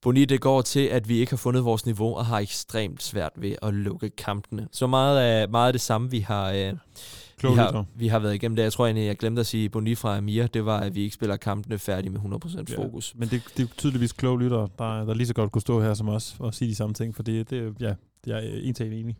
[0.03, 3.31] Boni, det går til, at vi ikke har fundet vores niveau og har ekstremt svært
[3.35, 4.67] ved at lukke kampene.
[4.71, 7.83] Så meget af, meget af det samme, vi har, øh, vi, har, lytter.
[7.95, 8.63] vi har været igennem det.
[8.63, 11.15] Jeg tror egentlig, jeg glemte at sige Boni fra Amir, det var, at vi ikke
[11.15, 12.77] spiller kampene færdige med 100% Ja.
[12.77, 13.13] fokus.
[13.17, 15.93] Men det, det er tydeligvis kloge lyttere, der, der lige så godt kunne stå her
[15.93, 17.93] som os og sige de samme ting, for det, det ja,
[18.27, 19.15] jeg er en til en enig.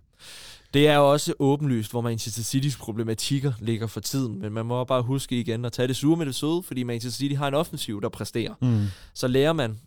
[0.74, 4.84] Det er jo også åbenlyst, hvor Manchester Citys problematikker ligger for tiden, men man må
[4.84, 7.54] bare huske igen at tage det sure med det søde, fordi Manchester City har en
[7.54, 8.54] offensiv, der præsterer.
[8.62, 8.86] Mm.
[9.14, 9.78] Så lærer man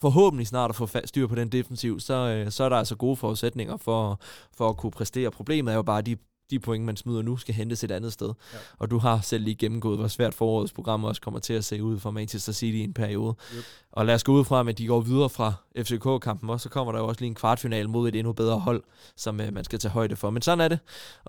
[0.00, 3.16] forhåbentlig snart at få styr på den defensiv, så, øh, så er der altså gode
[3.16, 4.20] forudsætninger for,
[4.56, 5.30] for at kunne præstere.
[5.30, 6.16] Problemet er jo bare, at de,
[6.50, 8.32] de point, man smider nu, skal hentes et andet sted.
[8.52, 8.58] Ja.
[8.78, 11.82] Og du har selv lige gennemgået, hvor svært forårets program også kommer til at se
[11.82, 13.34] ud for Manchester City i en periode.
[13.56, 13.64] Yep.
[13.92, 16.92] Og lad os gå ud fra, at de går videre fra FCK-kampen også, så kommer
[16.92, 18.82] der jo også lige en kvartfinal mod et endnu bedre hold,
[19.16, 20.30] som øh, man skal tage højde for.
[20.30, 20.78] Men sådan er det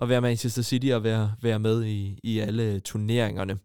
[0.02, 3.58] at være Manchester City og være, være med i, i alle turneringerne.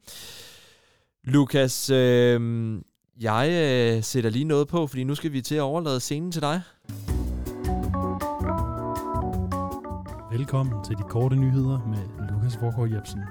[1.23, 2.81] Lukas, øh,
[3.21, 6.41] jeg øh, sætter lige noget på, fordi nu skal vi til at overlade scenen til
[6.41, 6.61] dig.
[10.31, 13.21] Velkommen til de korte nyheder med Lukas Vorgård Jebsen.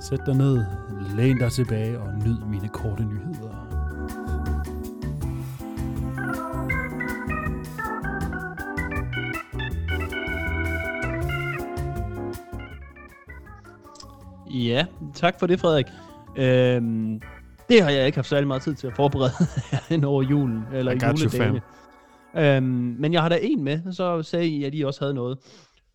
[0.00, 0.64] Sæt dig ned,
[1.16, 3.66] læn dig tilbage og nyd mine korte nyheder.
[14.54, 15.86] Ja, tak for det, Frederik.
[16.36, 17.20] Øhm,
[17.70, 19.30] det har jeg ikke haft særlig meget tid til at forberede
[19.90, 21.62] hen over julen, eller juledagene.
[22.36, 22.64] Øhm,
[22.98, 25.38] men jeg har da en med, så sagde I, at I også havde noget.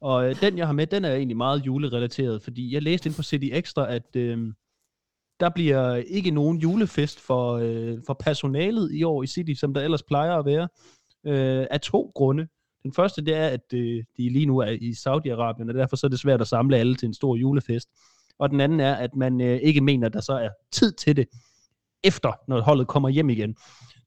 [0.01, 3.15] Og øh, den, jeg har med, den er egentlig meget julerelateret, fordi jeg læste ind
[3.15, 4.53] på City Extra, at øh,
[5.39, 9.81] der bliver ikke nogen julefest for, øh, for personalet i år i City, som der
[9.81, 10.67] ellers plejer at være,
[11.25, 12.47] øh, af to grunde.
[12.83, 16.07] Den første, det er, at øh, de lige nu er i Saudi-Arabien, og derfor så
[16.07, 17.89] er det svært at samle alle til en stor julefest.
[18.39, 21.15] Og den anden er, at man øh, ikke mener, at der så er tid til
[21.15, 21.27] det,
[22.05, 23.55] efter, når holdet kommer hjem igen.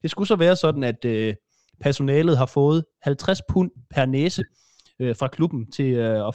[0.03, 1.35] Det skulle så være sådan, at øh,
[1.81, 4.45] personalet har fået 50 pund per næse
[5.01, 6.33] øh, fra klubben til, øh,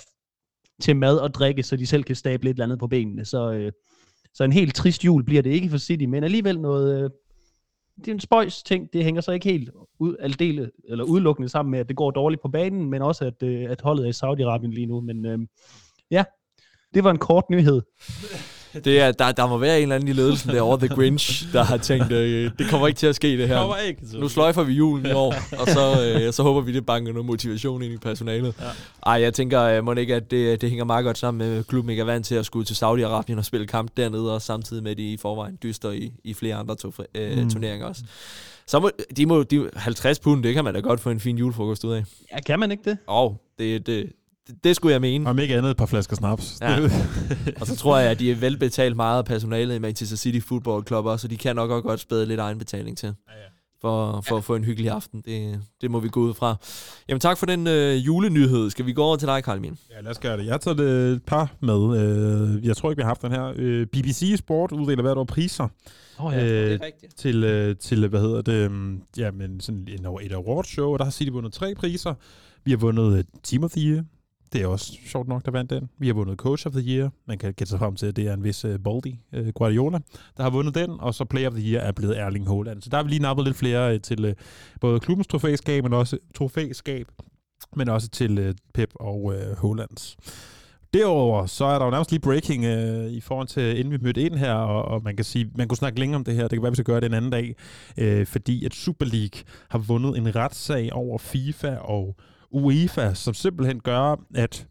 [0.82, 3.26] til mad og drikke, så de selv kan stable et eller andet på benene.
[3.26, 3.72] Så, øh,
[4.34, 7.03] så en helt trist jul bliver det ikke for City, men alligevel noget...
[7.03, 7.09] Øh,
[7.97, 8.93] det er en spøjs ting.
[8.93, 12.41] Det hænger så ikke helt ud, aldele, eller udelukkende sammen med, at det går dårligt
[12.41, 15.01] på banen, men også, at, øh, at holdet er i Saudi-Arabien lige nu.
[15.01, 15.39] Men øh,
[16.11, 16.24] ja,
[16.93, 17.82] det var en kort nyhed.
[18.74, 21.63] Det er, der, der må være en eller anden i ledelsen derovre, The Grinch, der
[21.63, 23.59] har tænkt, øh, det kommer ikke til at ske det her.
[23.59, 24.19] Kommer ikke til.
[24.19, 27.26] Nu sløjfer vi julen i år, og så, øh, så håber vi, det banker noget
[27.26, 28.55] motivation ind i personalet.
[28.59, 28.65] Ja.
[29.05, 31.67] Ej, jeg tænker, øh, må ikke, at det, det hænger meget godt sammen med, at
[31.67, 34.84] klubben ikke er vant til at skulle til Saudi-Arabien og spille kamp dernede, og samtidig
[34.84, 37.49] med, at de i forvejen dyster i, i flere andre to, øh, mm.
[37.49, 38.03] turneringer også.
[38.67, 41.38] Så må, de må, de, 50 pund, det kan man da godt få en fin
[41.38, 42.03] julefrokost ud af.
[42.32, 42.97] Ja, kan man ikke det?
[43.07, 44.11] Og oh, det, det,
[44.47, 45.29] det, det skulle jeg mene.
[45.29, 46.57] Om ikke andet et par flasker snaps.
[46.61, 46.77] Ja.
[47.61, 50.87] og så tror jeg, at de er velbetalt meget af personalet i Manchester City Football
[50.87, 53.07] Club også, så de kan nok også godt spæde lidt egenbetaling til.
[53.07, 53.47] Ja, ja.
[53.81, 54.37] For, for ja.
[54.37, 55.21] at få en hyggelig aften.
[55.25, 56.55] Det, det må vi gå ud fra.
[57.09, 58.69] Jamen tak for den øh, julenyhed.
[58.69, 59.77] Skal vi gå over til dig, Karl Min?
[59.91, 60.45] Ja, lad os gøre det.
[60.45, 61.99] Jeg har taget et par med.
[61.99, 63.53] Øh, jeg tror ikke, vi har haft den her.
[63.55, 65.67] Øh, BBC Sport uddeler hvert år priser.
[66.19, 66.45] Oh, ja.
[66.45, 67.17] øh, det er rigtigt.
[67.17, 71.05] Til, øh, til, hvad hedder det, um, ja, men sådan en, et awardshow, og der
[71.05, 72.13] har City vundet tre priser.
[72.65, 73.19] Vi har vundet uh,
[74.53, 75.89] det er også sjovt nok, der vandt den.
[75.97, 77.09] Vi har vundet Coach of the Year.
[77.27, 79.39] Man kan gætte sig frem til, at det er en vis øh, uh, Baldi uh,
[79.39, 79.99] øh, Guardiola,
[80.37, 80.89] der har vundet den.
[80.99, 82.81] Og så Player of the Year er blevet Erling Haaland.
[82.81, 84.31] Så der har vi lige nappet lidt flere uh, til uh,
[84.81, 87.07] både klubbens trofæskab, men også trofæskab,
[87.75, 90.17] men også til uh, Pep og uh, Haalands.
[90.93, 94.21] Derover så er der jo nærmest lige breaking uh, i forhold til, inden vi mødte
[94.21, 96.51] ind her, og, og man kan sige, man kunne snakke længere om det her, det
[96.51, 97.55] kan være, vi skal gøre det en anden dag,
[98.01, 102.15] uh, fordi at Super League har vundet en retssag over FIFA og
[102.53, 104.67] UEFA, som simpelthen gør, at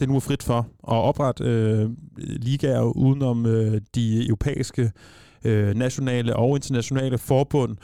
[0.00, 4.92] det nu er frit for at oprette øh, ligaer udenom øh, de europæiske
[5.44, 7.76] øh, nationale og internationale forbund.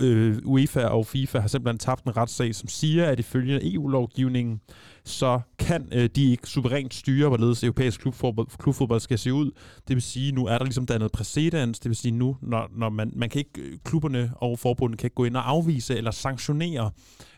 [0.00, 4.60] Øh, UEFA og FIFA har simpelthen tabt en retssag, som siger, at ifølge EU-lovgivningen,
[5.04, 9.50] så kan øh, de ikke suverænt styre, hvorledes europæisk klubfodbold, klubfodbold skal se ud.
[9.88, 11.78] Det vil sige, nu er der ligesom dannet præcedens.
[11.78, 15.06] Det vil sige, nu, når, når man, man kan ikke, øh, klubberne og forbundet kan
[15.06, 16.90] ikke gå ind og afvise eller sanktionere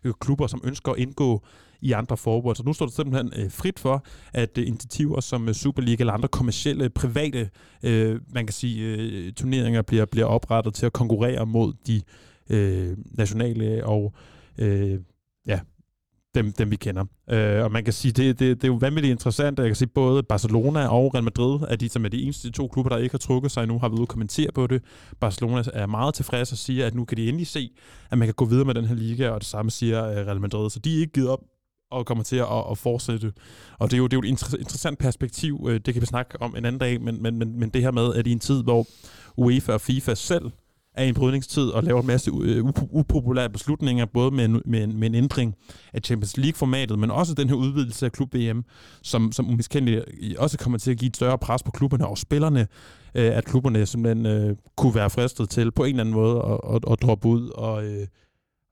[0.05, 1.43] øh, klubber, som ønsker at indgå
[1.81, 2.57] i andre forbund.
[2.57, 5.55] Så nu står det simpelthen øh, frit for, at øh, initiativer som øh,
[5.99, 7.51] eller andre kommersielle, private,
[7.83, 12.03] øh, man kan sige, øh, turneringer bliver, bliver oprettet til at konkurrere mod de
[12.51, 14.15] øh, nationale og
[14.59, 14.99] øh,
[15.47, 15.61] ja,
[16.35, 17.05] dem, dem vi kender.
[17.31, 19.89] Øh, og man kan sige, det, det, det er jo vanvittigt interessant, jeg kan sige,
[19.89, 23.13] både Barcelona og Real Madrid er de, som er de eneste to klubber, der ikke
[23.13, 24.83] har trukket sig endnu, har været ude og kommentere på det.
[25.21, 27.71] Barcelona er meget tilfreds og siger, at nu kan de endelig se,
[28.11, 30.41] at man kan gå videre med den her liga, og det samme siger øh, Real
[30.41, 30.71] Madrid.
[30.71, 31.41] Så de er ikke givet op
[31.91, 33.33] og kommer til at, at fortsætte.
[33.79, 36.43] Og det er jo, det er jo et interessant perspektiv, øh, det kan vi snakke
[36.43, 38.63] om en anden dag, men, men, men, men det her med, at i en tid,
[38.63, 38.87] hvor
[39.37, 40.51] UEFA og FIFA selv
[40.95, 44.85] er i en brydningstid og laver en masse øh, upopulære beslutninger, både med en, med,
[44.85, 45.55] en, med en ændring
[45.93, 48.65] af Champions League-formatet, men også den her udvidelse af klub VM,
[49.03, 50.05] som, som umiskendeligt
[50.39, 52.61] også kommer til at give et større pres på klubberne og spillerne,
[53.15, 56.75] øh, at klubberne simpelthen øh, kunne være fristet til på en eller anden måde at,
[56.75, 58.07] at, at droppe ud og, øh,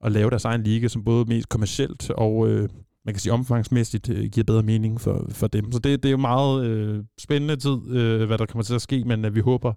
[0.01, 2.69] og lave deres egen liga, som både mest kommercielt og øh,
[3.07, 5.73] man kan sige omfangsmæssigt øh, giver bedre mening for, for dem.
[5.73, 8.83] Så det, det er jo meget øh, spændende tid, øh, hvad der kommer til at
[8.83, 9.73] ske, men øh, vi håber,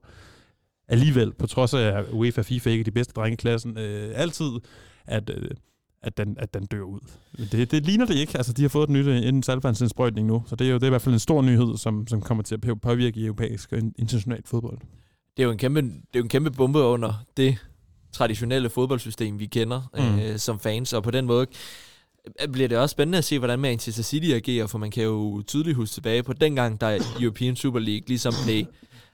[0.88, 4.51] alligevel, på trods af, UEFA FIFA ikke de bedste drenge i klassen, øh, altid,
[5.05, 5.49] at, øh,
[6.01, 6.99] at, den, at den dør ud.
[7.38, 8.38] Men det, det ligner det ikke.
[8.38, 10.84] Altså, de har fået et nyt øh, en salgvandsindsprøjtning nu, så det er jo det
[10.84, 13.77] er i hvert fald en stor nyhed, som, som kommer til at påvirke europæisk og
[13.77, 14.77] international fodbold.
[15.38, 17.57] Det er jo en kæmpe, det er jo en kæmpe bombe under det
[18.11, 20.19] traditionelle fodboldsystem, vi kender mm.
[20.19, 21.47] øh, som fans, og på den måde
[22.51, 25.76] bliver det også spændende at se, hvordan Manchester City agerer, for man kan jo tydeligt
[25.76, 28.65] huske tilbage på dengang, da European Super League ligesom blev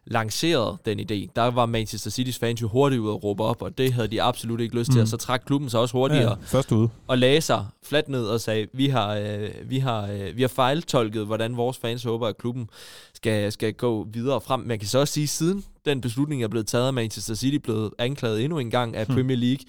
[0.08, 3.78] lancerede den idé, der var Manchester City's fans jo hurtigt ud og råbe op, og
[3.78, 5.02] det havde de absolut ikke lyst til, mm.
[5.02, 6.30] og så trak klubben sig også hurtigere.
[6.30, 6.88] Ja, først ud.
[7.08, 10.48] Og lagde sig fladt ned og sagde, vi har, øh, vi har, øh, vi har
[10.48, 12.70] fejltolket, hvordan vores fans håber, at klubben
[13.14, 14.60] skal, skal gå videre frem.
[14.60, 17.92] Man kan så også sige, siden den beslutning er blevet taget, at Manchester City blevet
[17.98, 19.16] anklaget endnu en gang af hmm.
[19.16, 19.66] Premier League,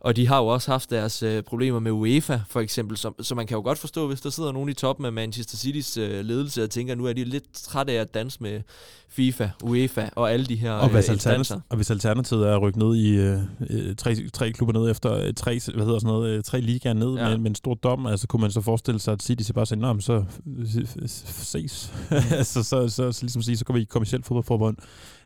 [0.00, 2.96] og de har jo også haft deres øh, problemer med UEFA, for eksempel.
[2.96, 5.56] Så, så man kan jo godt forstå, hvis der sidder nogen i toppen af Manchester
[5.56, 8.60] City's øh, ledelse og tænker, nu er de lidt trætte af at danse med
[9.08, 12.78] FIFA, UEFA og alle de her og hvis, øh, og hvis alternativet er at rykke
[12.78, 13.38] ned i øh,
[13.70, 17.14] øh tre, tre klubber ned efter øh, tre, hvad hedder sådan noget, tre ligaer ned
[17.14, 17.28] ja.
[17.28, 19.66] med, med, en stor dom, altså kunne man så forestille sig, at City så bare
[19.66, 20.24] siger, så
[21.26, 21.92] ses.
[22.38, 24.76] altså, så, så, så, ligesom sige, så går vi i kommersielt fodboldforbund.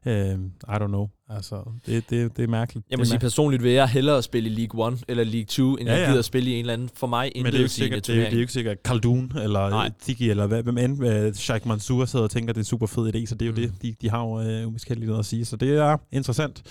[0.07, 1.09] Uh, I don't know.
[1.31, 2.87] Altså, det, det, det er mærkeligt.
[2.91, 5.89] Jeg må sige personligt vil jeg hellere spille i League 1 eller League 2, end
[5.89, 6.01] ja, ja.
[6.01, 8.07] jeg gider spille i en eller anden, for mig, Men det er jo ikke sikkert,
[8.07, 11.33] det er, det er jo ikke sikkert Khaldun eller Tiki eller hvad, hvem end uh,
[11.35, 13.53] Sheikh Mansour sidder og tænker, det er en super fed idé, så det er jo
[13.53, 13.57] mm.
[13.57, 15.45] det, de, de har jo uh, umiskendeligt noget at sige.
[15.45, 16.63] Så det er interessant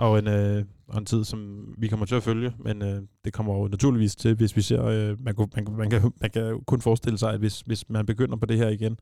[0.00, 3.32] Og en, øh, og en tid, som vi kommer til at følge, men øh, det
[3.32, 6.30] kommer jo naturligvis til, hvis vi ser, øh, man, kunne, man, kan- man, kan, man
[6.30, 8.98] kan kun forestille sig, at hvis, hvis man begynder på det her igen,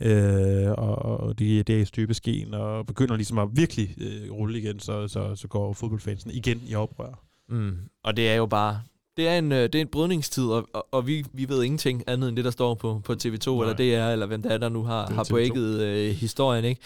[0.00, 4.58] øh, og, og det, det er i støbeskeen, og begynder ligesom at virkelig øh, rulle
[4.58, 7.22] igen, så, så, så går fodboldfansen igen i oprør.
[7.48, 7.76] Mm.
[8.04, 8.80] Og det er jo bare...
[9.16, 12.02] Det er en, øh, det er en brydningstid, og, og, og vi, vi ved ingenting
[12.06, 13.60] andet end det, der står på, på TV2, Nej.
[13.70, 15.30] eller DR, eller hvem der er, der nu har, har TV2.
[15.30, 16.80] breaket øh, historien, ikke?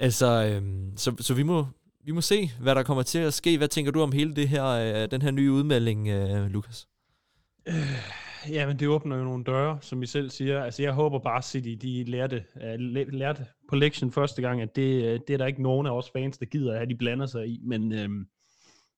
[0.00, 1.66] Altså, øhm, så, så vi må,
[2.04, 3.58] vi må se, hvad der kommer til at ske.
[3.58, 6.88] Hvad tænker du om hele det her, øh, den her nye udmelding, øh, Lukas?
[7.68, 7.74] Øh,
[8.50, 10.64] ja, men det åbner jo nogle døre, som I selv siger.
[10.64, 14.76] Altså, jeg håber bare, City, de lærte, uh, øh, lærte på lektion første gang, at
[14.76, 17.26] det, øh, det er der ikke nogen af os fans, der gider, at de blander
[17.26, 17.60] sig i.
[17.64, 18.26] Men, øhm,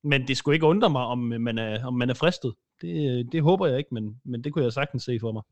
[0.04, 2.54] men det skulle ikke undre mig, om man er, om man er fristet.
[2.80, 5.42] Det, det håber jeg ikke, men, men det kunne jeg sagtens se for mig.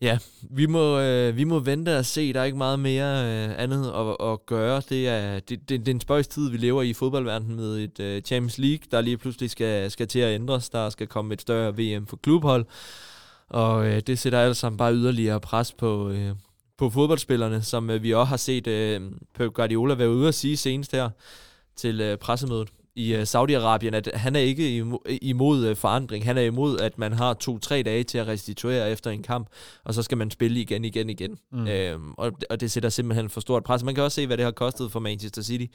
[0.00, 0.18] Ja,
[0.50, 2.32] vi må, øh, vi må vente og se.
[2.32, 4.82] Der er ikke meget mere øh, andet at, at gøre.
[4.88, 7.78] Det er, det, det, det er en spøjs tid, vi lever i i fodboldverdenen med
[7.78, 10.70] et øh, Champions League, der lige pludselig skal, skal til at ændres.
[10.70, 12.66] Der skal komme et større VM for klubhold.
[13.48, 16.32] Og øh, det sætter alt sammen bare yderligere pres på, øh,
[16.78, 19.00] på fodboldspillerne, som øh, vi også har set øh,
[19.34, 21.10] Pep Guardiola være ude at sige senest her
[21.76, 24.84] til øh, pressemødet i øh, Saudi-Arabien, at han er ikke
[25.22, 26.24] imod, øh, forandring.
[26.24, 29.48] Han er imod, at man har to-tre dage til at restituere efter en kamp,
[29.84, 31.38] og så skal man spille igen, igen, igen.
[31.52, 31.66] Mm.
[31.66, 33.82] Øhm, og, og det sætter simpelthen for stort pres.
[33.82, 35.66] Man kan også se, hvad det har kostet for Manchester City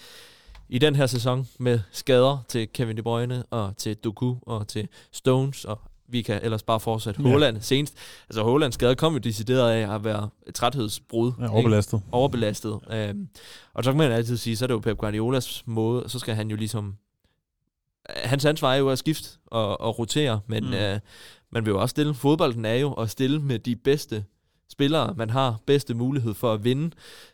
[0.69, 4.87] i den her sæson med skader til Kevin De Bruyne og til Doku og til
[5.11, 5.79] Stones og
[6.11, 7.21] vi kan ellers bare fortsætte.
[7.21, 7.29] Ja.
[7.29, 7.97] Haaland senest.
[8.29, 11.31] Altså Haalands skade kom jo decideret af at være et træthedsbrud.
[11.37, 11.53] Ja, ikke?
[11.53, 12.01] overbelastet.
[12.11, 12.79] overbelastet.
[12.91, 13.27] Øhm,
[13.73, 16.35] og så kan man altid sige, så er det jo Pep Guardiolas måde, så skal
[16.35, 16.95] han jo ligesom...
[18.15, 20.73] Hans ansvar er jo at skifte og, og rotere, men Mm.
[20.73, 20.99] øh,
[21.51, 22.13] man vil jo også stille.
[22.13, 24.23] Fodbolden er jo at stille med de bedste
[24.71, 26.83] spillere, man har bedste mulighed for at vinde.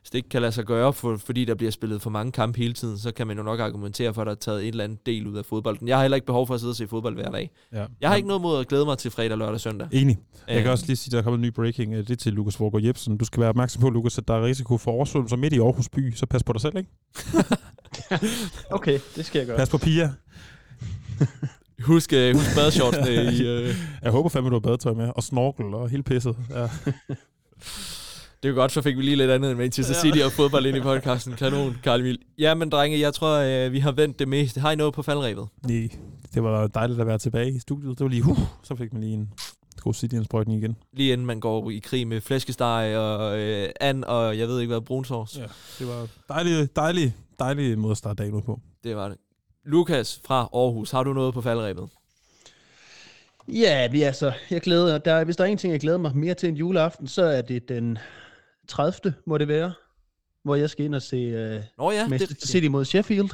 [0.01, 2.57] Hvis det ikke kan lade sig gøre, for, fordi der bliver spillet for mange kampe
[2.57, 4.83] hele tiden, så kan man jo nok argumentere for, at der er taget en eller
[4.83, 5.87] anden del ud af fodbolden.
[5.87, 7.51] Jeg har heller ikke behov for at sidde og se fodbold hver dag.
[7.73, 7.85] Ja.
[8.01, 9.87] Jeg har ikke noget mod at glæde mig til fredag, lørdag og søndag.
[9.91, 10.17] Enig.
[10.47, 11.93] Jeg kan Øhm, også lige sige, at der er kommet en ny breaking.
[11.93, 13.17] øh, Det er til Lukas Vorgård Jebsen.
[13.17, 15.89] Du skal være opmærksom på, Lukas, at der er risiko for oversvømmelser midt i Aarhus
[15.89, 16.15] by.
[16.15, 16.89] Så pas på dig selv, ikke?
[18.71, 19.57] Okay, det skal jeg gøre.
[19.57, 20.13] Pas på Pia.
[21.83, 23.41] Husk, øh, husk badeshortsene i...
[23.47, 25.09] Øh, Jeg håber fandme, du har badetøj med.
[25.15, 26.35] Og snorkel og hele pisset.
[26.49, 26.67] Ja.
[28.43, 30.77] Det er godt, så fik vi lige lidt andet end Manchester City og fodbold ind
[30.77, 31.33] i podcasten.
[31.33, 32.17] Kanon, Karl Emil.
[32.39, 34.59] Ja, men drenge, jeg tror, øh, vi har vendt det meste.
[34.59, 35.47] Har I noget på faldrebet?
[35.67, 35.89] Nej,
[36.33, 37.89] det var dejligt at være tilbage i studiet.
[37.99, 39.29] Det var lige, huh, så fik man lige en
[39.81, 40.75] god City-indsprøjtning igen.
[40.93, 44.71] Lige inden man går i krig med flæskesteg og øh, and og jeg ved ikke
[44.73, 45.37] hvad, brunsovs.
[45.37, 45.43] Ja.
[45.79, 48.59] Det var dejligt, dejligt, dejligt måde at starte dagen ud på.
[48.83, 49.17] Det var det.
[49.67, 51.89] Lukas fra Aarhus, har du noget på faldrebet?
[53.47, 56.33] Ja, vi altså, jeg glæder, der, hvis der er en ting, jeg glæder mig mere
[56.33, 57.97] til en juleaften, så er det den
[58.67, 59.13] 30.
[59.25, 59.73] må det være,
[60.43, 63.29] hvor jeg skal ind og se uh, Nå ja, det, Manchester City mod Sheffield.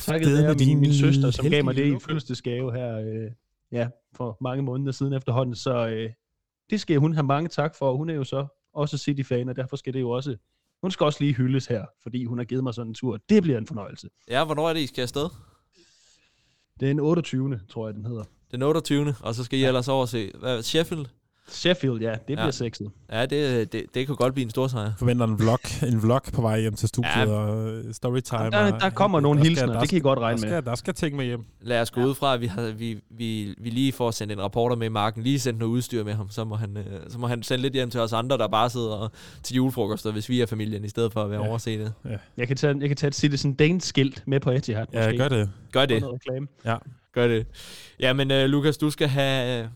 [0.00, 3.30] Takket være min, min søster, som gav mig det i fødselsdagsgave her øh,
[3.72, 5.54] ja, for mange måneder siden efterhånden.
[5.54, 6.10] Så øh,
[6.70, 7.96] det skal hun have mange tak for.
[7.96, 10.36] Hun er jo så også City-fan, og derfor skal det jo også...
[10.82, 13.18] Hun skal også lige hyldes her, fordi hun har givet mig sådan en tur.
[13.28, 14.08] Det bliver en fornøjelse.
[14.28, 15.28] ja, hvornår er det, I skal afsted?
[16.80, 17.60] Det er en 28.
[17.68, 18.24] tror jeg, den hedder.
[18.50, 19.14] Den 28.
[19.20, 21.06] Og så skal I ellers over se hvad, Sheffield.
[21.50, 22.50] Sheffield, ja, det bliver Ja.
[22.50, 22.90] sexet.
[23.12, 24.92] Ja, det, det, det kunne godt blive en stor sejr.
[24.98, 27.20] forventer en vlog, en vlog på vej hjem til studiet Ja.
[27.20, 27.26] ja.
[27.30, 28.50] og øh, storytime.
[28.50, 30.38] Der, og- der kommer nogle der skal- hilsner, der det kan I godt der regne
[30.38, 30.62] skal, med.
[30.62, 31.44] Der skal ting med hjem.
[31.60, 34.40] Lad os gå ud fra, at vi, har, vi, vi, vi lige får sendt en
[34.42, 37.18] rapporter med i marken, lige sendt noget udstyr med ham, så må, han, øh, så
[37.18, 39.10] må han sende lidt hjem til os andre, der bare sidder og,
[39.42, 41.44] til julefrokoster, hvis vi er familien, i stedet for at være Ja.
[41.44, 41.50] ja.
[41.50, 42.18] overset det.
[42.36, 44.86] Jeg kan tage, jeg kan tage et Citizen Dane-skilt med på Etihad.
[44.92, 45.18] Ja, måske.
[45.18, 45.50] gør det.
[45.72, 46.46] Gør det, Noget reklame.
[47.14, 47.46] gør det.
[48.00, 49.68] Jamen, øh, Lukas, du skal have,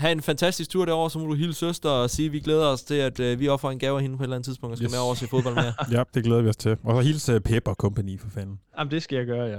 [0.00, 2.66] have en fantastisk tur derovre, så må du hilse søster og sige, at vi glæder
[2.66, 4.72] os til, at øh, vi offrer en gave af hende på et eller andet tidspunkt,
[4.72, 4.92] og skal Yes.
[4.92, 5.72] med over og se fodbold med jer.
[5.98, 6.76] Ja, det glæder vi os til.
[6.84, 8.60] Og så hilse Pep og Company, for fanden.
[8.78, 9.58] Jamen, det skal jeg gøre, ja.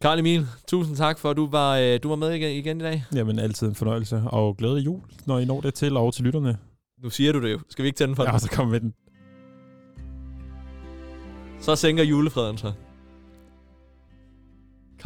[0.00, 2.82] Karl Emil, tusind tak for, at du var, øh, du var med igen, igen i
[2.84, 3.04] dag.
[3.14, 4.22] Jamen, altid en fornøjelse.
[4.26, 6.58] Og glæde jul, når I når det til, og til lytterne.
[7.02, 7.58] Nu siger du det jo.
[7.70, 8.40] Skal vi ikke tænde den for Ja, den?
[8.40, 8.94] så kom med den.
[11.60, 12.72] Så sænker julefreden sig.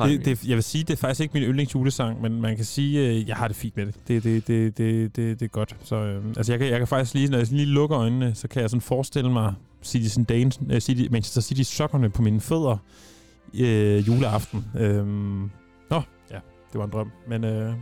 [0.06, 3.08] Det, det, jeg vil sige, det er faktisk ikke min yndlingsjulesang, men man kan sige,
[3.08, 3.94] øh, jeg har det fint med det.
[4.08, 5.76] Det, det, det, det, det, det er godt.
[5.84, 8.48] Så, øh, altså jeg, kan, jeg kan faktisk lige, når jeg lige lukker øjnene, så
[8.48, 12.76] kan jeg sådan forestille mig Citizen Dane, øh, City, Manchester City sokkerne på mine fødder
[13.58, 14.64] øh, juleaften.
[14.78, 15.06] Øh,
[15.90, 16.38] nå, ja,
[16.72, 17.10] det var en drøm.
[17.28, 17.74] Men øh,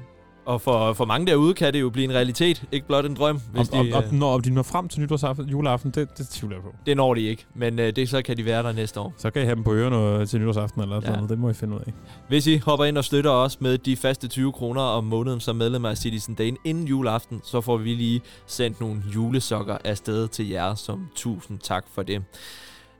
[0.47, 3.41] Og for, for mange derude kan det jo blive en realitet, ikke blot en drøm,
[3.53, 6.29] hvis om, de, om, øh, om, når de når frem til nytårsaften, juleaften, det, det
[6.29, 6.75] tvivler jeg på.
[6.87, 7.47] det når de ikke.
[7.55, 9.15] Men øh, det så kan de være der næste år.
[9.17, 11.11] Så kan I have dem på ørerne øh, til nytårsaften eller Ja.
[11.11, 11.31] noget.
[11.31, 11.93] Det må I finde ud af.
[12.29, 15.57] Hvis I hopper ind og støtter os med de faste 20 kroner om måneden som
[15.57, 20.49] medlem af Citizen Dane inden juleaften, så får vi lige sendt nogle julesokker afsted til
[20.49, 22.23] jer som tusind tak for det.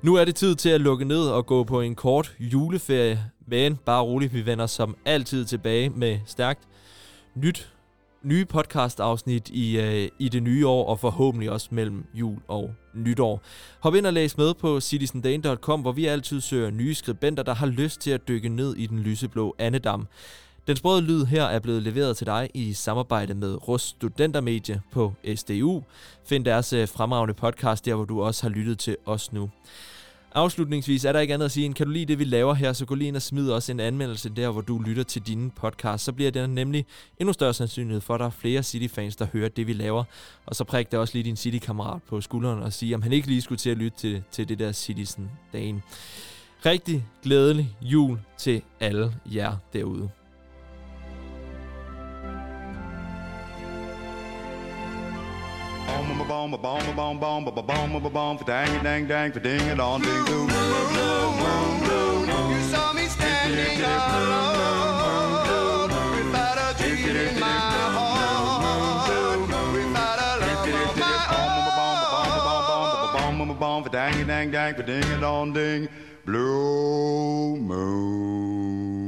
[0.03, 3.79] Nu er det tid til at lukke ned og gå på en kort juleferie, men
[3.87, 6.61] bare roligt, vi vender som altid tilbage med stærkt
[7.37, 7.73] nyt,
[8.23, 13.43] nye podcast-afsnit i, øh, i det nye år, og forhåbentlig også mellem jul og nytår.
[13.81, 17.67] Hop ind og læs med på citizendane.com, hvor vi altid søger nye skribenter, der har
[17.67, 20.07] lyst til at dykke ned i den lyseblå andedam.
[20.67, 25.13] Den sprøde lyd her er blevet leveret til dig i samarbejde med Rust Studentermedie på
[25.37, 25.83] SDU.
[26.25, 29.51] Find deres øh, fremragende podcast der, hvor du også har lyttet til os nu.
[30.37, 32.73] Afslutningsvis er der ikke andet at sige, end kan du lide det, vi laver her,
[32.73, 35.51] så gå lige ind og smid os en anmeldelse der, hvor du lytter til dine
[35.51, 36.05] podcast.
[36.05, 36.87] Så bliver der nemlig
[37.19, 40.05] endnu større sandsynlighed for, at der er flere City-fans, der hører det, vi laver.
[40.47, 43.29] Og så prik det også lige din City-kammerat på skulderen og sige, om han ikke
[43.29, 45.83] lige skulle til at lytte til, til det der Citizen dagen.
[46.67, 50.11] Rigtig glædelig jul til alle jer derude.
[55.87, 59.61] Boom, boom, boom, boom, boom, boom, boom, boom, boom, boom, boom, dang dang, dang, ding
[59.61, 60.57] it on, ding, doo, blue.
[62.51, 65.01] You saw me standing alone
[66.17, 67.47] without a dream in my
[67.97, 69.09] heart,
[69.73, 73.37] without a love of my own.
[73.39, 75.89] Boom, boom, boom, for dang it, dang, dang, ding it on, ding,
[76.25, 79.06] blue moon.